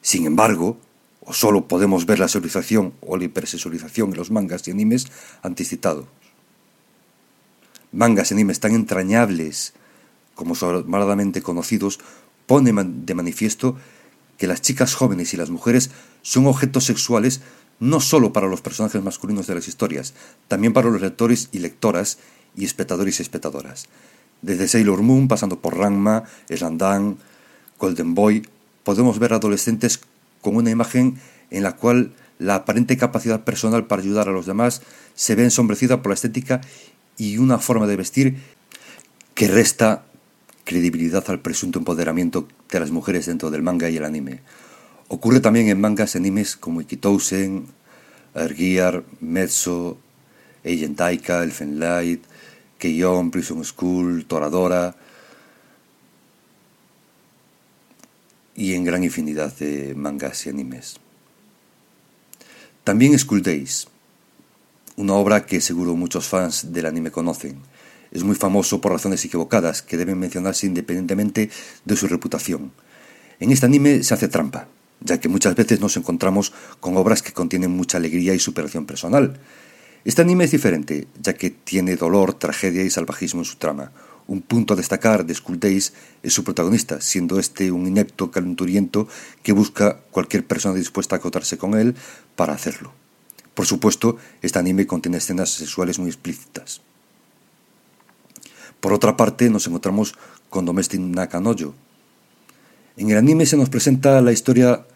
[0.02, 0.76] Sin embargo,
[1.24, 5.06] o solo podemos ver la sexualización o la hipersexualización en los mangas y animes
[5.42, 6.06] anticitados.
[7.92, 9.74] Mangas y animes tan entrañables
[10.34, 12.00] como sobradamente conocidos,
[12.46, 13.76] pone de manifiesto
[14.38, 15.90] que las chicas jóvenes y las mujeres
[16.22, 17.40] son objetos sexuales
[17.80, 20.14] no solo para los personajes masculinos de las historias,
[20.48, 22.18] también para los lectores y lectoras
[22.56, 23.86] y espectadores y espectadoras.
[24.40, 27.16] Desde Sailor Moon, pasando por Ranma, Slandang,
[27.78, 28.46] Golden Boy,
[28.84, 30.00] podemos ver adolescentes
[30.42, 31.18] con una imagen
[31.50, 34.82] en la cual la aparente capacidad personal para ayudar a los demás
[35.14, 36.60] se ve ensombrecida por la estética
[37.16, 38.36] y una forma de vestir
[39.34, 40.04] que resta
[40.64, 44.40] credibilidad al presunto empoderamiento de las mujeres dentro del manga y el anime.
[45.08, 47.66] Ocurre también en mangas y animes como Ikitousen,
[48.34, 49.98] Ergiar, Mezzo,
[50.64, 52.24] Agent Taika, Elfen Light,
[52.78, 54.96] Keion, Prison School, Toradora
[58.54, 60.96] y en gran infinidad de mangas y animes.
[62.84, 63.88] También School Days,
[64.96, 67.60] una obra que seguro muchos fans del anime conocen,
[68.10, 71.48] es muy famoso por razones equivocadas que deben mencionarse independientemente
[71.84, 72.72] de su reputación.
[73.40, 74.68] En este anime se hace trampa,
[75.00, 79.40] ya que muchas veces nos encontramos con obras que contienen mucha alegría y superación personal.
[80.04, 83.92] Este anime es diferente, ya que tiene dolor, tragedia y salvajismo en su trama.
[84.32, 89.06] Un punto a destacar de School Days es su protagonista, siendo este un inepto calenturiento
[89.42, 91.94] que busca cualquier persona dispuesta a acotarse con él
[92.34, 92.94] para hacerlo.
[93.52, 96.80] Por supuesto, este anime contiene escenas sexuales muy explícitas.
[98.80, 100.14] Por otra parte, nos encontramos
[100.48, 101.74] con Domestic Nakanojo.
[102.96, 104.86] En el anime se nos presenta la historia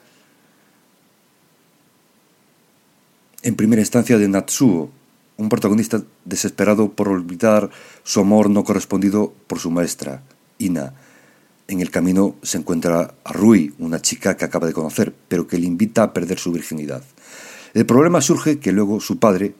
[3.42, 4.90] en primera instancia de Natsuo,
[5.36, 7.70] un protagonista desesperado por olvidar
[8.04, 10.22] su amor no correspondido por su maestra,
[10.58, 10.94] Ina.
[11.68, 15.58] En el camino se encuentra a Rui, una chica que acaba de conocer, pero que
[15.58, 17.02] le invita a perder su virginidad.
[17.74, 19.54] El problema surge que luego su padre,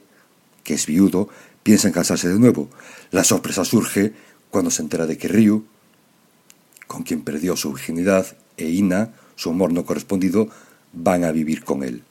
[0.63, 1.27] que es viudo,
[1.63, 2.69] piensa en casarse de nuevo.
[3.11, 4.13] La sorpresa surge
[4.49, 5.65] cuando se entera de que Ryu,
[6.87, 8.25] con quien perdió su virginidad,
[8.55, 10.49] e Ina, su amor no correspondido,
[10.93, 12.03] van a vivir con él.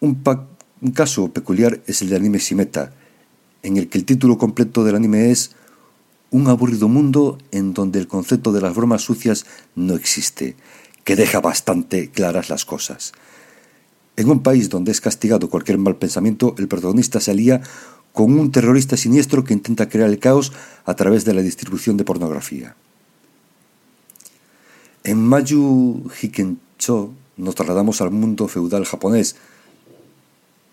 [0.00, 0.22] Un,
[0.80, 2.92] un caso peculiar es el de anime Simeta,
[3.62, 5.52] en el que el título completo del anime es
[6.30, 10.56] Un aburrido mundo en donde el concepto de las bromas sucias no existe,
[11.04, 13.12] que deja bastante claras las cosas.
[14.16, 17.62] En un país donde es castigado cualquier mal pensamiento, el protagonista se alía
[18.12, 20.52] con un terrorista siniestro que intenta crear el caos
[20.84, 22.74] a través de la distribución de pornografía.
[25.04, 29.36] En Mayu Hikencho nos trasladamos al mundo feudal japonés,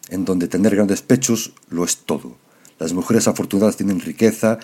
[0.10, 2.38] en donde tener grandes pechos lo es todo.
[2.80, 4.60] Las mujeres afortunadas tienen riqueza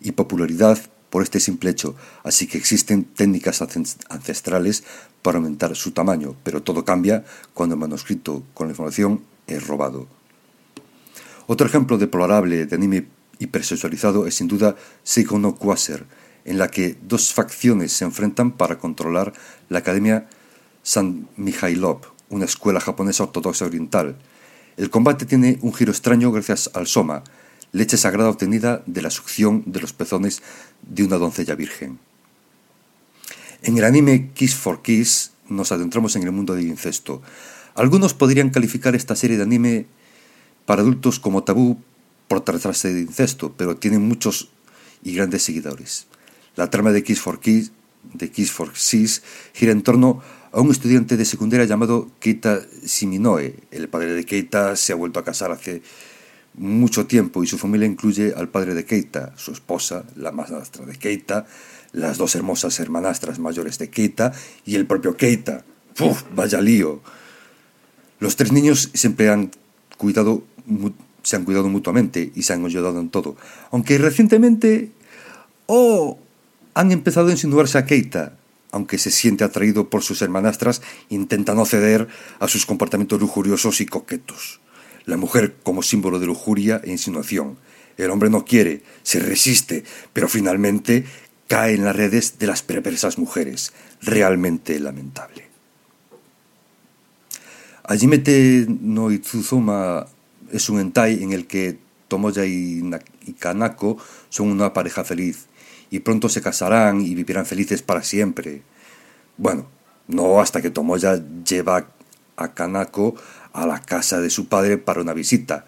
[0.00, 0.78] y popularidad
[1.10, 1.94] por este simple hecho,
[2.24, 3.62] así que existen técnicas
[4.08, 4.84] ancestrales
[5.22, 7.24] para aumentar su tamaño, pero todo cambia
[7.54, 10.06] cuando el manuscrito con la información es robado.
[11.46, 13.06] Otro ejemplo deplorable de anime
[13.38, 16.04] hipersexualizado es sin duda Seiko no Quasar,
[16.44, 19.32] en la que dos facciones se enfrentan para controlar
[19.68, 20.28] la Academia
[20.82, 24.16] San Mijailov, una escuela japonesa ortodoxa oriental.
[24.76, 27.24] El combate tiene un giro extraño gracias al soma,
[27.72, 30.42] leche sagrada obtenida de la succión de los pezones
[30.82, 31.98] de una doncella virgen.
[33.62, 37.22] En el anime Kiss for Kiss nos adentramos en el mundo del incesto.
[37.74, 39.86] Algunos podrían calificar esta serie de anime
[40.66, 41.78] para adultos como tabú
[42.28, 44.50] por tratarse de incesto, pero tiene muchos
[45.02, 46.06] y grandes seguidores.
[46.54, 47.72] La trama de Kiss for Kiss,
[48.12, 49.22] de Kiss for Sis
[49.54, 50.22] gira en torno
[50.52, 53.54] a un estudiante de secundaria llamado Keita Shiminoe.
[53.70, 55.82] El padre de Keita se ha vuelto a casar hace
[56.54, 60.96] mucho tiempo y su familia incluye al padre de Keita, su esposa, la madrastra de
[60.96, 61.46] Keita,
[61.92, 64.32] las dos hermosas hermanastras mayores de Keita
[64.64, 65.64] y el propio Keita.
[66.00, 66.24] ¡Uf!
[66.34, 67.00] ¡Vaya lío!
[68.18, 69.50] Los tres niños siempre han
[69.98, 70.42] cuidado,
[71.22, 73.36] se han cuidado mutuamente y se han ayudado en todo.
[73.70, 74.90] Aunque recientemente,
[75.66, 76.18] oh,
[76.74, 78.36] han empezado a insinuarse a Keita,
[78.72, 82.08] aunque se siente atraído por sus hermanastras, intenta no ceder
[82.40, 84.60] a sus comportamientos lujuriosos y coquetos
[85.06, 87.56] la mujer como símbolo de lujuria e insinuación.
[87.96, 91.06] El hombre no quiere, se resiste, pero finalmente
[91.48, 93.72] cae en las redes de las perversas mujeres.
[94.02, 95.46] Realmente lamentable.
[97.84, 100.06] Hajimete no Itsuzuma
[100.52, 102.82] es un entai en el que Tomoya y,
[103.38, 103.96] Kanako
[104.28, 105.46] son una pareja feliz
[105.90, 108.62] y pronto se casarán y vivirán felices para siempre.
[109.36, 109.66] Bueno,
[110.08, 111.88] no hasta que Tomoya lleva
[112.36, 113.14] a Kanako
[113.52, 115.66] a la casa de su padre para una visita.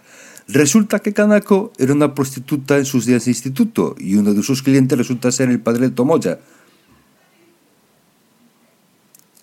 [0.48, 4.62] Resulta que Kanako era una prostituta en sus días de instituto y uno de sus
[4.62, 6.38] clientes resulta ser el padre de Tomoya.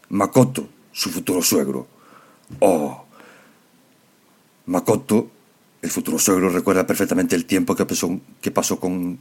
[0.09, 1.87] Makoto, su futuro suegro.
[2.59, 3.05] Oh.
[4.67, 5.29] Makoto,
[5.81, 9.19] el futuro suegro, recuerda perfectamente el tiempo que pasó, que pasó con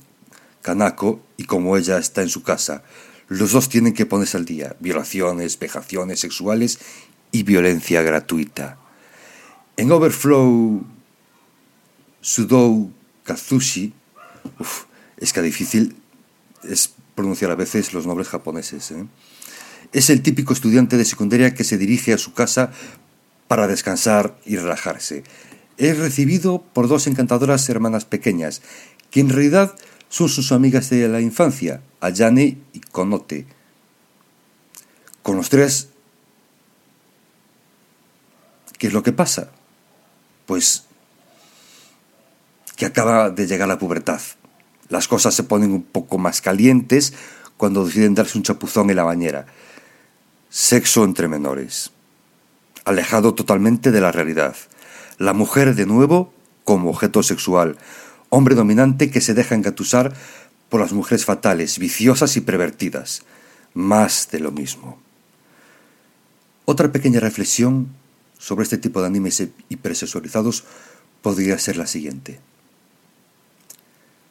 [0.65, 2.83] Kanako y cómo ella está en su casa.
[3.29, 4.77] Los dos tienen que ponerse al día.
[4.81, 6.79] Violaciones, vejaciones sexuales
[7.33, 8.79] y violencia gratuita.
[9.77, 10.83] En Overflow
[12.23, 12.93] Sudou
[13.25, 13.93] Kazushi,
[15.19, 15.97] es que difícil
[16.63, 18.91] es pronunciar a veces los nombres japoneses.
[18.91, 19.05] ¿eh?
[19.93, 22.73] Es el típico estudiante de secundaria que se dirige a su casa
[23.49, 25.25] para descansar y relajarse.
[25.77, 28.63] Es recibido por dos encantadoras hermanas pequeñas,
[29.11, 29.77] que en realidad
[30.15, 33.47] son sus amigas de la infancia, Ayane y Konote.
[35.25, 35.89] Con los tres,
[38.79, 39.51] ¿qué es lo que pasa?
[40.47, 40.85] pues
[42.77, 44.21] que acaba de llegar la pubertad.
[44.89, 47.15] Las cosas se ponen un poco más calientes
[47.57, 49.47] cuando deciden darse un chapuzón en la bañera.
[50.49, 51.91] Sexo entre menores.
[52.85, 54.57] Alejado totalmente de la realidad.
[55.19, 56.33] La mujer de nuevo
[56.65, 57.79] como objeto sexual.
[58.37, 60.13] Hombre dominante que se deja engatusar
[60.69, 63.23] por las mujeres fatales, viciosas y pervertidas.
[63.75, 64.99] Más de lo mismo.
[66.65, 67.95] Otra pequeña reflexión
[68.37, 70.65] sobre este tipo de animes hipersexualizados
[71.23, 72.41] podría ser la siguiente.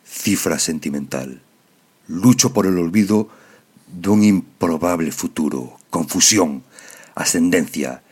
[0.06, 1.40] Cifra sentimental.
[2.10, 3.30] Lucho por el olvido
[3.88, 5.78] de un improbable futuro.
[5.90, 6.64] Confusión.
[7.16, 8.04] Ascendencia.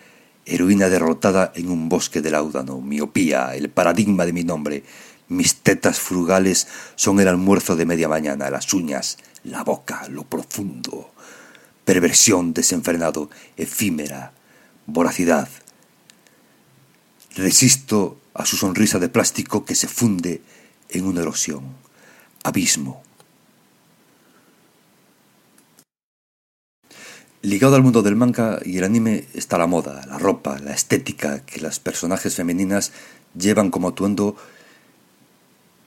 [0.46, 2.80] Heroína derrotada en un bosque de láudano.
[2.80, 3.54] Miopía.
[3.56, 4.86] El paradigma de mi nombre.
[5.32, 8.50] Mis tetas frugales son el almuerzo de media mañana.
[8.50, 9.18] Las uñas.
[9.46, 10.06] La boca.
[10.10, 11.14] Lo profundo.
[11.86, 13.30] Perversión desenfrenado.
[13.56, 14.34] Efímera.
[14.88, 15.48] Voracidad
[17.36, 20.42] Resisto a su sonrisa de plástico que se funde
[20.90, 21.64] en una erosión.
[22.44, 23.04] Abismo.
[27.42, 31.46] Ligado al mundo del manga y el anime está la moda, la ropa, la estética
[31.46, 32.92] que las personajes femeninas
[33.34, 34.36] llevan como atuendo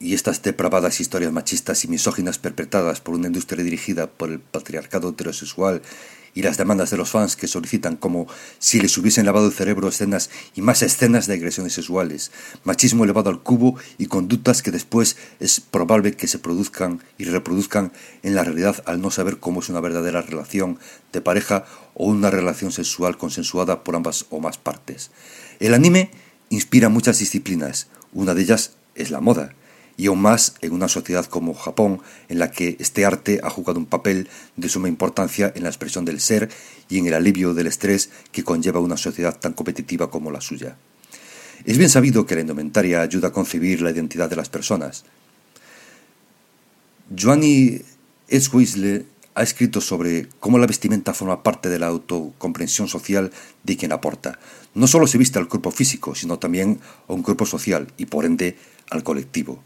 [0.05, 5.09] y estas depravadas historias machistas y misóginas perpetradas por una industria dirigida por el patriarcado
[5.09, 5.81] heterosexual
[6.35, 8.27] y las demandas de los fans que solicitan como
[8.59, 12.33] si les hubiesen lavado el cerebro escenas y más escenas de agresiones sexuales,
[12.65, 17.91] machismo elevado al cubo y conductas que después es probable que se produzcan y reproduzcan
[18.23, 20.79] en la realidad al no saber cómo es una verdadera relación
[21.15, 25.13] de pareja o una relación sexual consensuada por ambas o más partes.
[25.61, 26.11] El anime
[26.51, 29.55] inspira muchas disciplinas, una de ellas es la moda,
[29.97, 33.79] y aún más en una sociedad como Japón, en la que este arte ha jugado
[33.79, 36.51] un papel de suma importancia en la expresión del ser
[36.89, 40.77] y en el alivio del estrés que conlleva una sociedad tan competitiva como la suya.
[41.65, 45.05] Es bien sabido que la indumentaria ayuda a concebir la identidad de las personas.
[47.17, 47.81] Joanny
[48.29, 53.33] Edswisle ha escrito sobre cómo la vestimenta forma parte de la autocomprensión social
[53.63, 54.39] de quien aporta.
[54.75, 58.25] No solo se viste al cuerpo físico, sino también a un cuerpo social y por
[58.25, 58.57] ende
[58.91, 59.63] al colectivo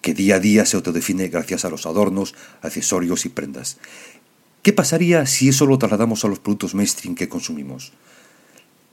[0.00, 3.78] que día a día se autodefine gracias a los adornos, accesorios y prendas.
[4.62, 7.92] ¿Qué pasaría si eso lo trasladamos a los productos mainstream que consumimos?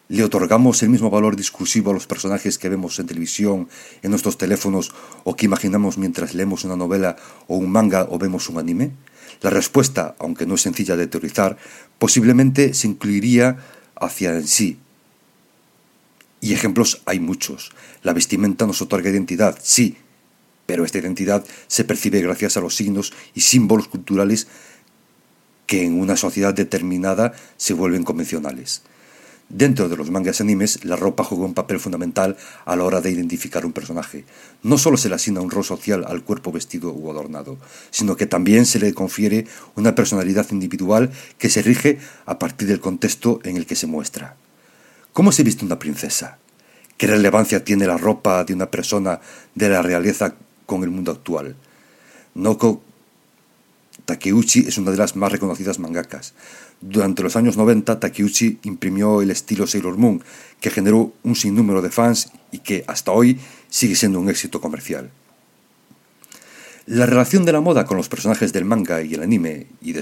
[0.07, 3.67] ¿Le otorgamos el mismo valor discursivo a los personajes que vemos en televisión,
[4.03, 4.93] en nuestros teléfonos
[5.23, 7.15] o que imaginamos mientras leemos una novela
[7.47, 8.91] o un manga o vemos un anime?
[9.41, 11.57] La respuesta, aunque no es sencilla de teorizar,
[11.97, 13.57] posiblemente se incluiría
[13.95, 14.77] hacia en sí.
[16.39, 17.71] Y ejemplos hay muchos.
[18.03, 19.97] La vestimenta nos otorga identidad, sí,
[20.65, 24.47] pero esta identidad se percibe gracias a los signos y símbolos culturales
[25.67, 28.83] que en una sociedad determinada se vuelven convencionales.
[29.49, 32.35] Dentro de los mangas animes, la ropa juega un papel fundamental
[32.65, 34.25] a la hora de identificar un personaje.
[34.63, 37.57] No solo se le asigna un rol social al cuerpo vestido o adornado,
[37.91, 39.45] sino que también se le confiere
[39.75, 44.35] una personalidad individual que se rige a partir del contexto en el que se muestra.
[45.13, 46.39] ¿Cómo se viste una princesa?
[46.97, 49.19] ¿Qué relevancia tiene la ropa de una persona
[49.53, 50.35] de la realeza
[50.65, 51.55] con el mundo actual.
[52.33, 52.81] Noko
[54.05, 56.33] Takeuchi es una de las más reconocidas mangakas.
[56.81, 60.23] Durante los años 90, Takeuchi imprimió el estilo Sailor Moon,
[60.59, 63.39] que generó un sinnúmero de fans y que hasta hoy
[63.69, 65.09] sigue siendo un éxito comercial.
[66.85, 69.95] La relación de la moda con los personajes del manga y el anime y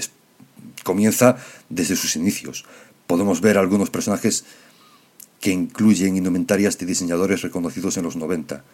[0.82, 1.36] comienza
[1.70, 2.66] desde sus inicios.
[3.06, 4.44] Podemos ver algunos personajes
[5.40, 8.64] que incluyen indumentarias de diseñadores reconocidos en los 90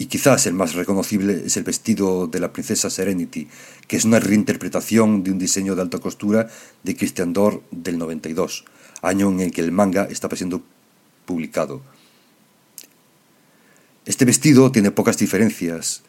[0.00, 3.48] y quizás el más reconocible es el vestido de la princesa Serenity,
[3.86, 6.48] que es una reinterpretación de un diseño de alta costura
[6.82, 8.64] de Christian Dior del 92,
[9.02, 10.62] año en el que el manga estaba siendo
[11.26, 11.82] publicado.
[14.06, 16.00] Este vestido tiene pocas diferencias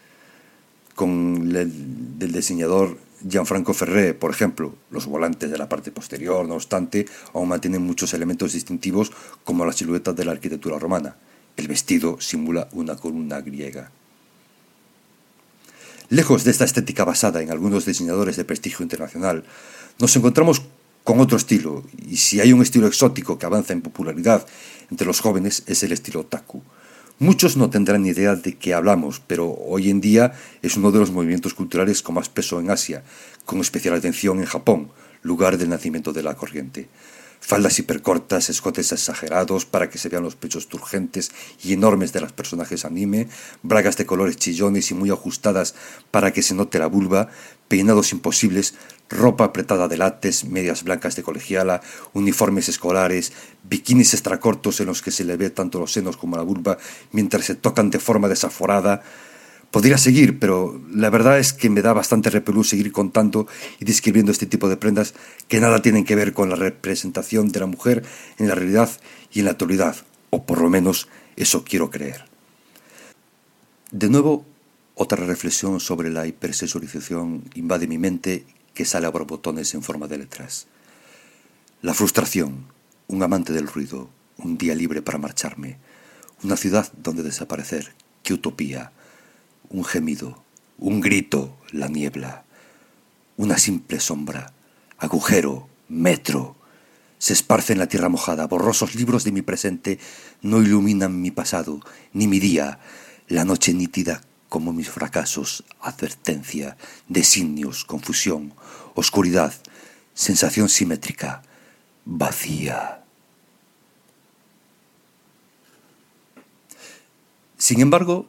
[0.95, 4.73] con el del diseñador Gianfranco Ferré, por ejemplo.
[4.89, 9.11] Los volantes de la parte posterior, no obstante, aún mantienen muchos elementos distintivos
[9.43, 11.17] como la silueta de la arquitectura romana.
[11.57, 13.91] El vestido simula una columna griega.
[16.09, 19.45] Lejos de esta estética basada en algunos diseñadores de prestigio internacional,
[19.99, 20.61] nos encontramos
[21.03, 24.45] con otro estilo, y si hay un estilo exótico que avanza en popularidad
[24.89, 26.61] entre los jóvenes es el estilo otaku.
[27.17, 30.99] Muchos no tendrán ni idea de qué hablamos, pero hoy en día es uno de
[30.99, 33.03] los movimientos culturales con más peso en Asia,
[33.45, 34.91] con especial atención en Japón,
[35.21, 36.89] lugar del nacimiento de la corriente
[37.41, 41.31] faldas hipercortas, escotes exagerados para que se vean los pechos turgentes
[41.61, 43.27] y enormes de los personajes anime,
[43.63, 45.75] bragas de colores chillones y muy ajustadas
[46.11, 47.29] para que se note la vulva,
[47.67, 48.75] peinados imposibles,
[49.09, 51.81] ropa apretada de látex, medias blancas de colegiala,
[52.13, 53.33] uniformes escolares,
[53.63, 56.77] bikinis extracortos en los que se le ve tanto los senos como la vulva
[57.11, 59.03] mientras se tocan de forma desaforada,
[59.71, 63.47] Podría seguir, pero la verdad es que me da bastante repelús seguir contando
[63.79, 65.13] y describiendo este tipo de prendas
[65.47, 68.03] que nada tienen que ver con la representación de la mujer
[68.37, 68.89] en la realidad
[69.31, 69.95] y en la actualidad,
[70.29, 71.07] o por lo menos
[71.37, 72.25] eso quiero creer.
[73.91, 74.45] De nuevo,
[74.95, 80.17] otra reflexión sobre la hipersexualización invade mi mente que sale a botones en forma de
[80.17, 80.67] letras.
[81.81, 82.65] La frustración,
[83.07, 85.77] un amante del ruido, un día libre para marcharme,
[86.43, 88.91] una ciudad donde desaparecer, qué utopía
[89.71, 90.43] un gemido,
[90.77, 92.43] un grito, la niebla,
[93.37, 94.53] una simple sombra,
[94.97, 96.55] agujero, metro.
[97.17, 99.99] Se esparce en la tierra mojada, borrosos libros de mi presente
[100.41, 101.79] no iluminan mi pasado,
[102.13, 102.79] ni mi día,
[103.27, 106.75] la noche nítida como mis fracasos, advertencia,
[107.07, 108.53] designios, confusión,
[108.95, 109.53] oscuridad,
[110.13, 111.41] sensación simétrica,
[112.03, 113.03] vacía.
[117.57, 118.27] Sin embargo,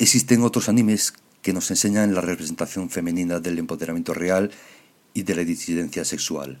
[0.00, 4.50] Existen otros animes que nos enseñan la representación femenina del empoderamiento real
[5.12, 6.58] y de la disidencia sexual.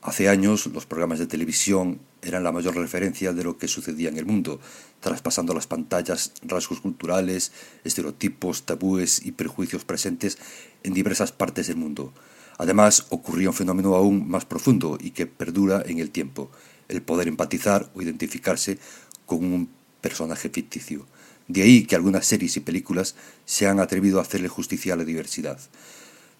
[0.00, 4.16] Hace años los programas de televisión eran la mayor referencia de lo que sucedía en
[4.16, 4.60] el mundo,
[5.00, 7.52] traspasando las pantallas rasgos culturales,
[7.84, 10.38] estereotipos, tabúes y prejuicios presentes
[10.84, 12.14] en diversas partes del mundo.
[12.56, 16.50] Además, ocurría un fenómeno aún más profundo y que perdura en el tiempo,
[16.88, 18.78] el poder empatizar o identificarse
[19.26, 19.68] con un
[20.00, 21.06] personaje ficticio.
[21.48, 23.14] De ahí que algunas series y películas
[23.46, 25.58] se han atrevido a hacerle justicia a la diversidad.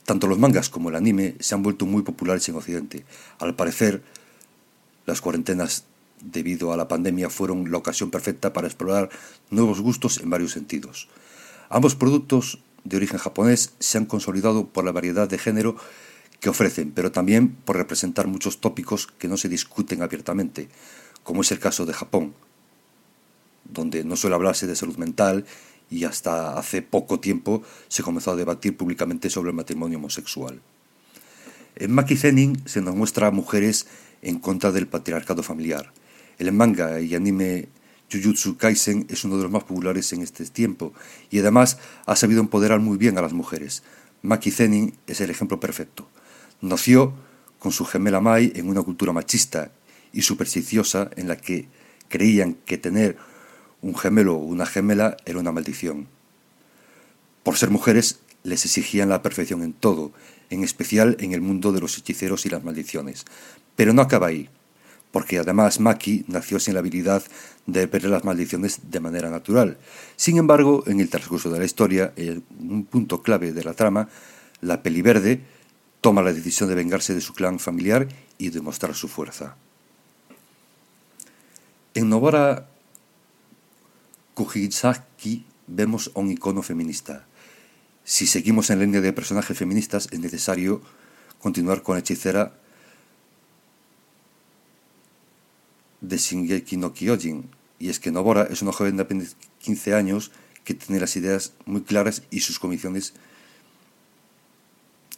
[0.04, 3.04] Tanto los mangas como el anime se han vuelto muy populares en Occidente.
[3.38, 4.02] Al parecer,
[5.06, 5.84] las cuarentenas
[6.22, 9.08] debido a la pandemia fueron la ocasión perfecta para explorar
[9.50, 11.08] nuevos gustos en varios sentidos.
[11.70, 15.76] Ambos productos de origen japonés se han consolidado por la variedad de género
[16.40, 20.68] que ofrecen, pero también por representar muchos tópicos que no se discuten abiertamente,
[21.22, 22.34] como es el caso de Japón,
[23.68, 25.44] donde no suele hablarse de salud mental
[25.90, 30.60] y hasta hace poco tiempo se comenzó a debatir públicamente sobre el matrimonio homosexual.
[31.76, 33.86] En Maki Zenin se nos muestra a mujeres
[34.22, 35.92] en contra del patriarcado familiar.
[36.38, 37.68] El manga y anime
[38.10, 40.92] Jujutsu Kaisen es uno de los más populares en este tiempo
[41.30, 43.82] y además ha sabido empoderar muy bien a las mujeres.
[44.22, 46.08] Maki Zenin es el ejemplo perfecto.
[46.60, 47.14] Nació
[47.58, 49.70] con su gemela Mai en una cultura machista
[50.12, 51.68] y supersticiosa en la que
[52.08, 53.16] creían que tener
[53.82, 56.08] un gemelo o una gemela era una maldición.
[57.42, 60.12] Por ser mujeres, les exigían la perfección en todo,
[60.50, 63.24] en especial en el mundo de los hechiceros y las maldiciones.
[63.76, 64.48] Pero no acaba ahí,
[65.12, 67.22] porque además Maki nació sin la habilidad
[67.66, 69.78] de ver las maldiciones de manera natural.
[70.16, 74.08] Sin embargo, en el transcurso de la historia, en un punto clave de la trama,
[74.60, 75.40] la peli verde
[76.00, 78.08] toma la decisión de vengarse de su clan familiar
[78.38, 79.56] y demostrar su fuerza.
[81.94, 82.68] En Nobara
[84.38, 87.26] Kujisaki vemos un icono feminista.
[88.04, 90.80] Si seguimos en la línea de personajes feministas, es necesario
[91.40, 92.54] continuar con Hechicera
[96.00, 97.50] de Shingeki no Kyojin.
[97.80, 100.30] Y es que Nobora es una joven de apenas 15 años
[100.64, 103.14] que tiene las ideas muy claras y sus convicciones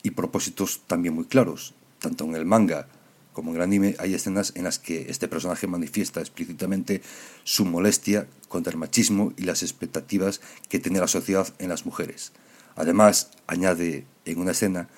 [0.02, 1.74] y propósitos también muy claros.
[1.98, 2.88] Tanto en el manga
[3.32, 7.02] como en el anime, hay escenas en las que este personaje manifiesta explícitamente
[7.44, 12.32] su molestia contra el machismo y las expectativas que tiene la sociedad en las mujeres.
[12.76, 14.88] Además, añade en una escena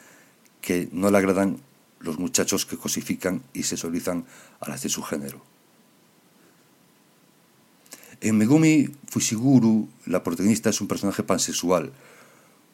[0.61, 1.59] que no le agradan
[2.01, 4.25] los muchachos que cosifican y sexualizan
[4.61, 5.43] a las de su género.
[8.21, 11.93] En Megumi Fushiguru, la protagonista es un personaje pansexual,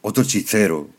[0.03, 0.91] otro hechicero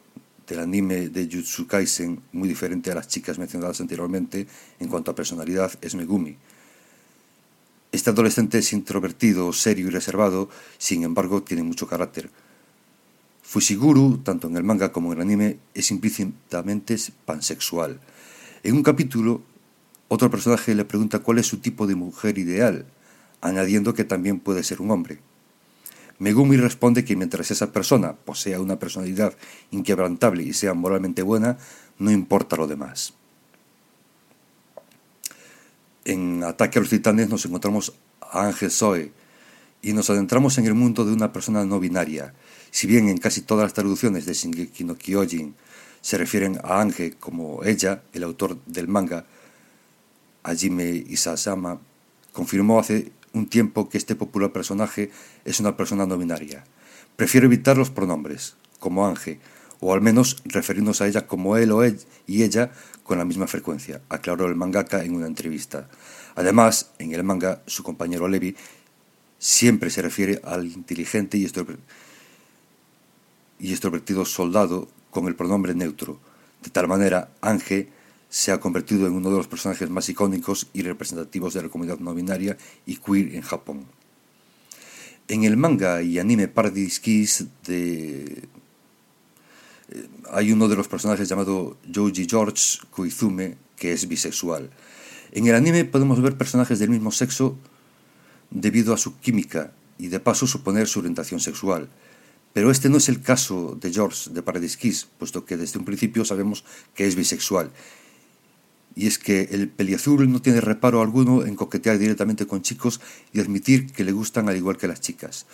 [0.50, 4.48] del anime de Jutsu Kaisen, muy diferente a las chicas mencionadas anteriormente
[4.80, 6.36] en cuanto a personalidad, es Megumi.
[7.92, 12.30] Este adolescente es introvertido, serio y reservado, sin embargo tiene mucho carácter.
[13.44, 18.00] Fushiguru, tanto en el manga como en el anime, es implícitamente pansexual.
[18.64, 19.42] En un capítulo,
[20.08, 22.86] otro personaje le pregunta cuál es su tipo de mujer ideal,
[23.42, 25.20] añadiendo que también puede ser un hombre.
[26.20, 29.34] Megumi responde que mientras esa persona posea una personalidad
[29.72, 31.58] inquebrantable y sea moralmente buena,
[31.98, 33.14] no importa lo demás.
[36.04, 39.12] En Ataque a los Titanes nos encontramos a Ángel Zoe
[39.82, 42.34] y nos adentramos en el mundo de una persona no binaria.
[42.70, 45.56] Si bien en casi todas las traducciones de Shingeki no Kyojin
[46.02, 49.26] se refieren a Ángel como ella, el autor del manga,
[50.44, 51.80] Hajime Isasama,
[52.34, 55.12] confirmó hace un tiempo que este popular personaje
[55.46, 56.64] es una persona no binaria.
[57.16, 59.40] Prefiero evitar los pronombres, como Ángel,
[59.80, 62.72] o al menos referirnos a ella como él o él y ella
[63.04, 65.90] con la misma frecuencia, aclaró el mangaka en una entrevista.
[66.36, 68.56] Además, en el manga, su compañero Levi
[69.40, 71.50] siempre se refiere al inteligente y,
[73.60, 76.20] y extrovertido soldado con el pronombre neutro.
[76.62, 77.90] De tal manera, Ángel
[78.30, 81.98] se ha convertido en uno de los personajes más icónicos y representativos de la comunidad
[81.98, 83.86] no binaria y queer en Japón.
[85.28, 87.46] En el manga y anime Paradise Kiss.
[87.68, 88.48] Eh,
[90.32, 94.70] hay uno de los personajes llamado Joji George Koizume que es bisexual.
[95.32, 97.58] En el anime podemos ver personajes del mismo sexo
[98.52, 101.90] debido a su química y de paso suponer su orientación sexual.
[102.54, 105.86] Pero este no es el caso de George de Paradise Kiss, puesto que desde un
[105.86, 106.64] principio sabemos
[106.94, 107.72] que es bisexual
[108.96, 113.00] y es que el peliazul no tiene reparo alguno en coquetear directamente con chicos
[113.34, 115.46] y admitir que le gustan al igual que las chicas.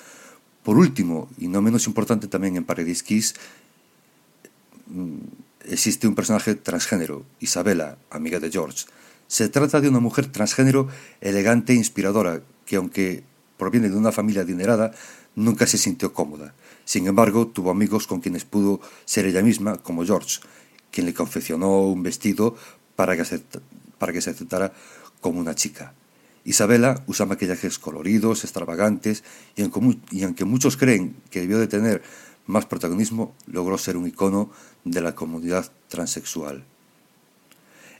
[0.63, 3.36] Por último, y no menos importante también en Paradise Kiss,
[4.88, 5.17] mm,
[5.69, 8.86] existe un personaje transgénero, Isabela, amiga de George.
[9.27, 10.88] Se trata de una mujer transgénero
[11.21, 13.23] elegante e inspiradora, que aunque
[13.57, 14.91] proviene de una familia adinerada,
[15.36, 16.55] nunca se sintió cómoda.
[16.86, 20.39] Sin embargo, tuvo amigos con quienes pudo ser ella misma, como George,
[20.91, 22.55] quien le confeccionó un vestido
[22.95, 23.41] para que, se,
[23.97, 24.73] para que se aceptara
[25.21, 25.93] como una chica.
[26.43, 29.23] Isabela usa maquillajes coloridos, extravagantes,
[29.55, 32.03] y aunque muchos creen que debió de tener
[32.45, 34.51] más protagonismo, logró ser un icono
[34.83, 36.63] de la comunidad transexual.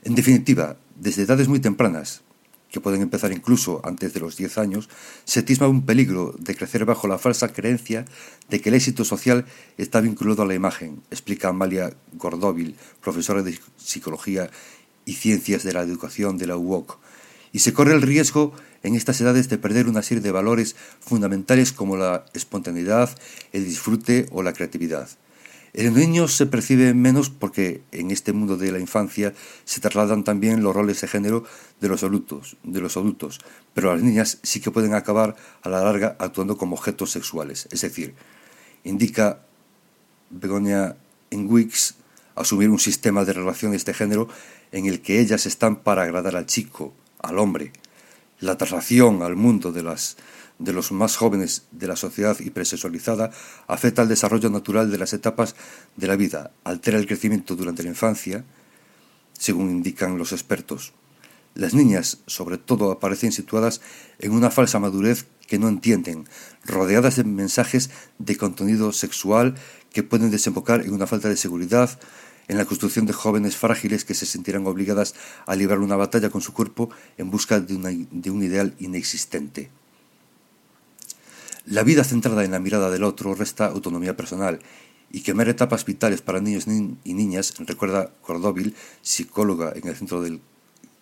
[0.04, 2.22] En definitiva, desde edades muy tempranas,
[2.70, 4.88] que pueden empezar incluso antes de los 10 años,
[5.24, 8.04] se tisma un peligro de crecer bajo la falsa creencia
[8.48, 9.46] de que el éxito social
[9.78, 14.50] está vinculado a la imagen, explica Amalia Gordóvil, profesora de Psicología
[15.06, 16.98] y Ciencias de la Educación de la UOC,
[17.52, 18.52] y se corre el riesgo
[18.82, 23.16] en estas edades de perder una serie de valores fundamentales como la espontaneidad,
[23.54, 25.08] el disfrute o la creatividad.
[25.72, 29.34] En los niños se percibe menos porque en este mundo de la infancia
[29.64, 31.44] se trasladan también los roles de género
[31.80, 33.40] de los adultos, de los adultos,
[33.74, 37.82] pero las niñas sí que pueden acabar a la larga actuando como objetos sexuales, es
[37.82, 38.14] decir,
[38.84, 39.40] indica
[40.30, 40.96] Begonia
[41.30, 41.94] Wix
[42.36, 44.28] asumir un sistema de relaciones de género
[44.76, 47.72] en el que ellas están para agradar al chico, al hombre.
[48.40, 50.18] La traslación al mundo de las
[50.58, 53.30] de los más jóvenes de la sociedad hipersexualizada
[53.66, 55.54] afecta al desarrollo natural de las etapas
[55.96, 58.44] de la vida, altera el crecimiento durante la infancia,
[59.38, 60.94] según indican los expertos.
[61.54, 63.80] Las niñas, sobre todo, aparecen situadas
[64.18, 66.26] en una falsa madurez que no entienden,
[66.64, 69.56] rodeadas de mensajes de contenido sexual
[69.92, 71.98] que pueden desembocar en una falta de seguridad,
[72.48, 75.14] en la construcción de jóvenes frágiles que se sentirán obligadas
[75.46, 77.74] a librar una batalla con su cuerpo en busca de,
[78.30, 79.70] un ideal inexistente.
[81.64, 84.60] La vida centrada en la mirada del otro resta autonomía personal
[85.10, 90.40] y quemar etapas vitales para niños y niñas, recuerda Cordóvil, psicóloga en el centro del,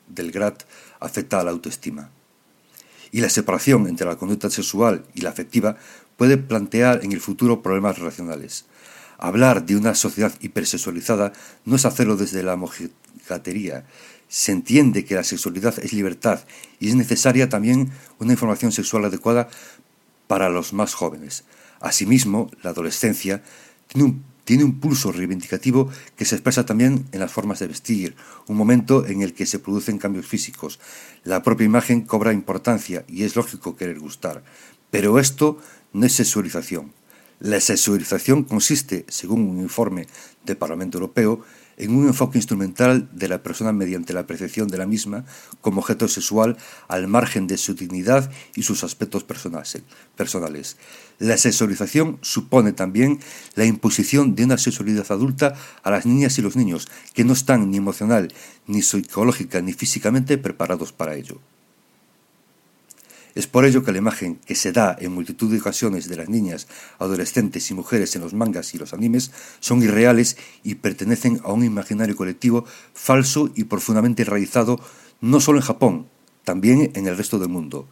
[0.09, 0.63] del GRAT,
[1.01, 2.11] afecta a la autoestima.
[3.13, 5.77] Y la separación entre la conducta sexual y la afectiva
[6.17, 8.65] puede plantear en el futuro problemas relacionales.
[9.19, 11.33] Hablar de una sociedad hipersexualizada
[11.65, 13.87] no es hacerlo desde la mojigatería.
[14.29, 16.41] Se entiende que la sexualidad es libertad
[16.81, 19.49] y es necesaria también una información sexual adecuada
[20.27, 21.45] para los más jóvenes.
[21.81, 23.43] Asimismo, la adolescencia
[24.45, 28.17] tiene un, pulso reivindicativo que se expresa también en las formas de vestir,
[28.49, 30.81] un momento en el que se producen cambios físicos.
[31.25, 34.43] La propia imagen cobra importancia y es lógico querer gustar.
[34.91, 35.59] Pero esto
[35.93, 36.93] no es sexualización.
[37.41, 40.07] La sexualización consiste, según un informe
[40.45, 41.45] del Parlamento Europeo,
[41.77, 45.25] en un enfoque instrumental de la persona mediante la percepción de la misma
[45.61, 46.57] como objeto sexual
[46.87, 50.77] al margen de su dignidad y sus aspectos personales.
[51.19, 53.19] La sexualización supone también
[53.57, 57.71] la imposición de una sexualidad adulta a las niñas y los niños que no están
[57.71, 58.33] ni emocional,
[58.67, 61.41] ni psicológica, ni físicamente preparados para ello.
[63.35, 66.29] Es por ello que la imagen que se da en multitud de ocasiones de las
[66.29, 66.69] niñas,
[66.99, 71.65] adolescentes y mujeres en los mangas y los animes son irreales y pertenecen a un
[71.65, 74.79] imaginario colectivo falso y profundamente enraizado
[75.21, 76.09] no solo en Japón,
[76.45, 77.89] también en el resto del mundo.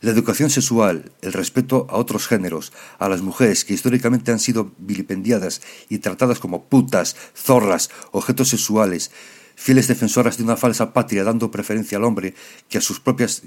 [0.00, 4.72] La educación sexual, el respeto a otros géneros, a las mujeres que históricamente han sido
[4.78, 9.10] vilipendiadas y tratadas como putas, zorras, objetos sexuales,
[9.56, 12.34] fieles defensoras de una falsa patria dando preferencia al hombre
[12.68, 13.42] que a sus propias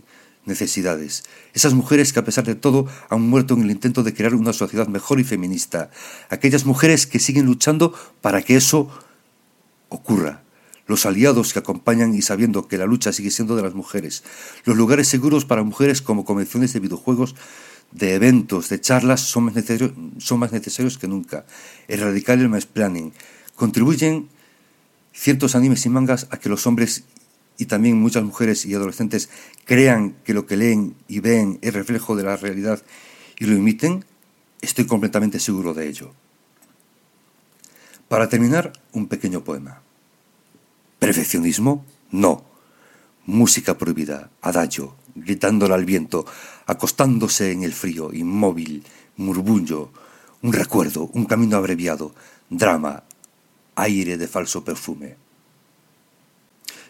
[0.46, 1.24] necesidades.
[1.54, 4.54] Esas mujeres que a pesar de todo han muerto en el intento de crear una
[4.54, 5.92] sociedad mejor y feminista.
[6.30, 8.90] Aquellas mujeres que siguen luchando para que eso
[9.90, 10.44] ocurra.
[10.88, 14.24] Los aliados que acompañan y sabiendo que la lucha sigue siendo de las mujeres.
[14.66, 17.36] Los lugares seguros para mujeres como convenciones de videojuegos,
[17.92, 21.46] de eventos, de charlas son más necesarios, son más necesarios que nunca.
[21.88, 23.14] Erradicar el mansplaining.
[23.56, 24.30] Contribuyen
[25.14, 27.04] ciertos animes y mangas a que los hombres
[27.58, 29.30] y también muchas mujeres y adolescentes
[29.72, 32.84] crean que lo que leen y ven es reflejo de la realidad
[33.40, 34.04] y lo imiten,
[34.60, 36.12] estoy completamente seguro de ello.
[38.10, 39.82] Para terminar, un pequeño poema.
[41.00, 41.86] ¿Perfeccionismo?
[42.12, 42.44] No.
[43.26, 46.26] Música prohibida, adagio, gritándola al viento,
[46.66, 48.84] acostándose en el frío, inmóvil,
[49.16, 49.90] murmullo,
[50.42, 52.14] un recuerdo, un camino abreviado,
[52.50, 53.04] drama,
[53.76, 55.16] aire de falso perfume.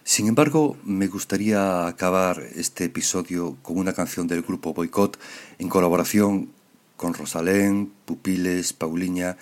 [0.04, 5.18] Sin embargo, me gustaría acabar este episodio con una canción del grupo Boycott
[5.60, 6.49] en colaboración
[6.97, 9.38] con Rosalén, Pupiles, Pauliña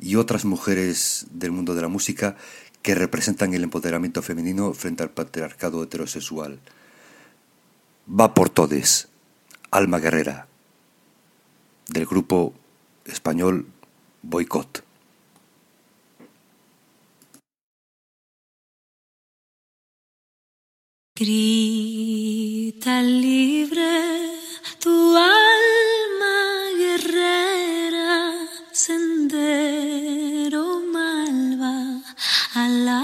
[0.00, 2.36] y otras mujeres del mundo de la música
[2.80, 6.58] que representan el empoderamiento femenino frente al patriarcado heterosexual.
[8.08, 9.08] Va por todes,
[9.70, 10.48] Alma Guerrera,
[11.88, 12.54] del grupo
[13.04, 13.66] español
[14.22, 14.87] Boycott.
[21.18, 24.30] Grita libre
[24.78, 26.38] tu alma
[26.78, 28.38] guerrera,
[28.70, 31.76] sendero malva
[32.54, 33.02] a la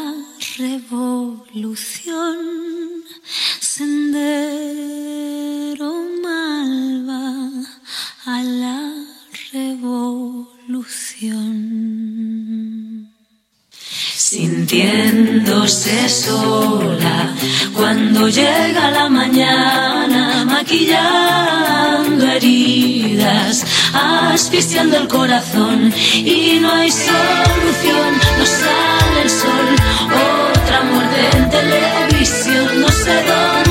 [0.58, 2.38] revolución,
[3.58, 4.30] sendero
[6.22, 7.50] malva
[8.26, 8.78] a la
[9.52, 10.04] revolución.
[14.30, 17.23] Sintiéndose sola
[17.84, 23.62] cuando llega la mañana maquillando heridas,
[23.92, 29.66] asfixiando el corazón y no hay solución, no sale el sol,
[30.50, 33.63] otra muerte en televisión, no sé dónde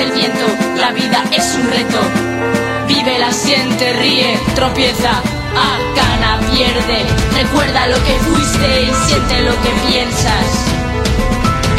[0.00, 0.46] el viento,
[0.76, 1.98] la vida es un reto.
[2.86, 7.04] Vive, la siente, ríe, tropieza, acana, pierde.
[7.34, 10.66] Recuerda lo que fuiste y siente lo que piensas.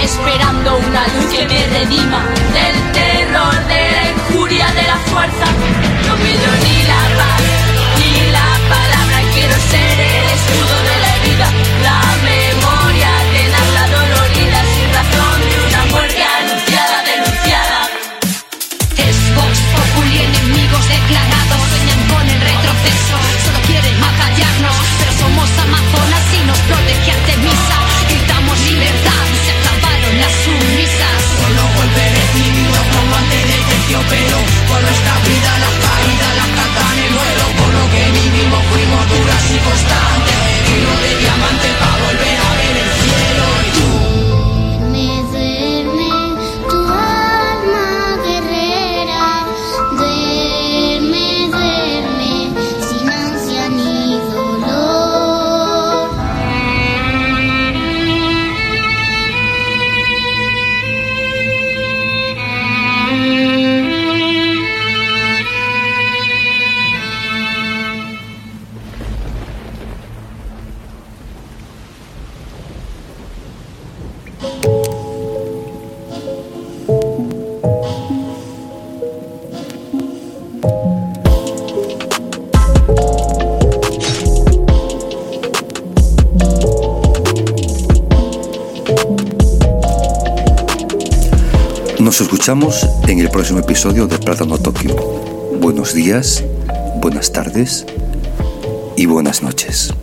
[0.02, 5.46] Esperando una luz que me redima del terror, de la injuria, de la fuerza.
[6.08, 7.29] No pido ni la paz.
[92.50, 94.96] Escuchamos en el próximo episodio de Plátano Tokio.
[95.62, 96.44] Buenos días,
[97.00, 97.86] buenas tardes
[98.98, 99.94] y buenas noches.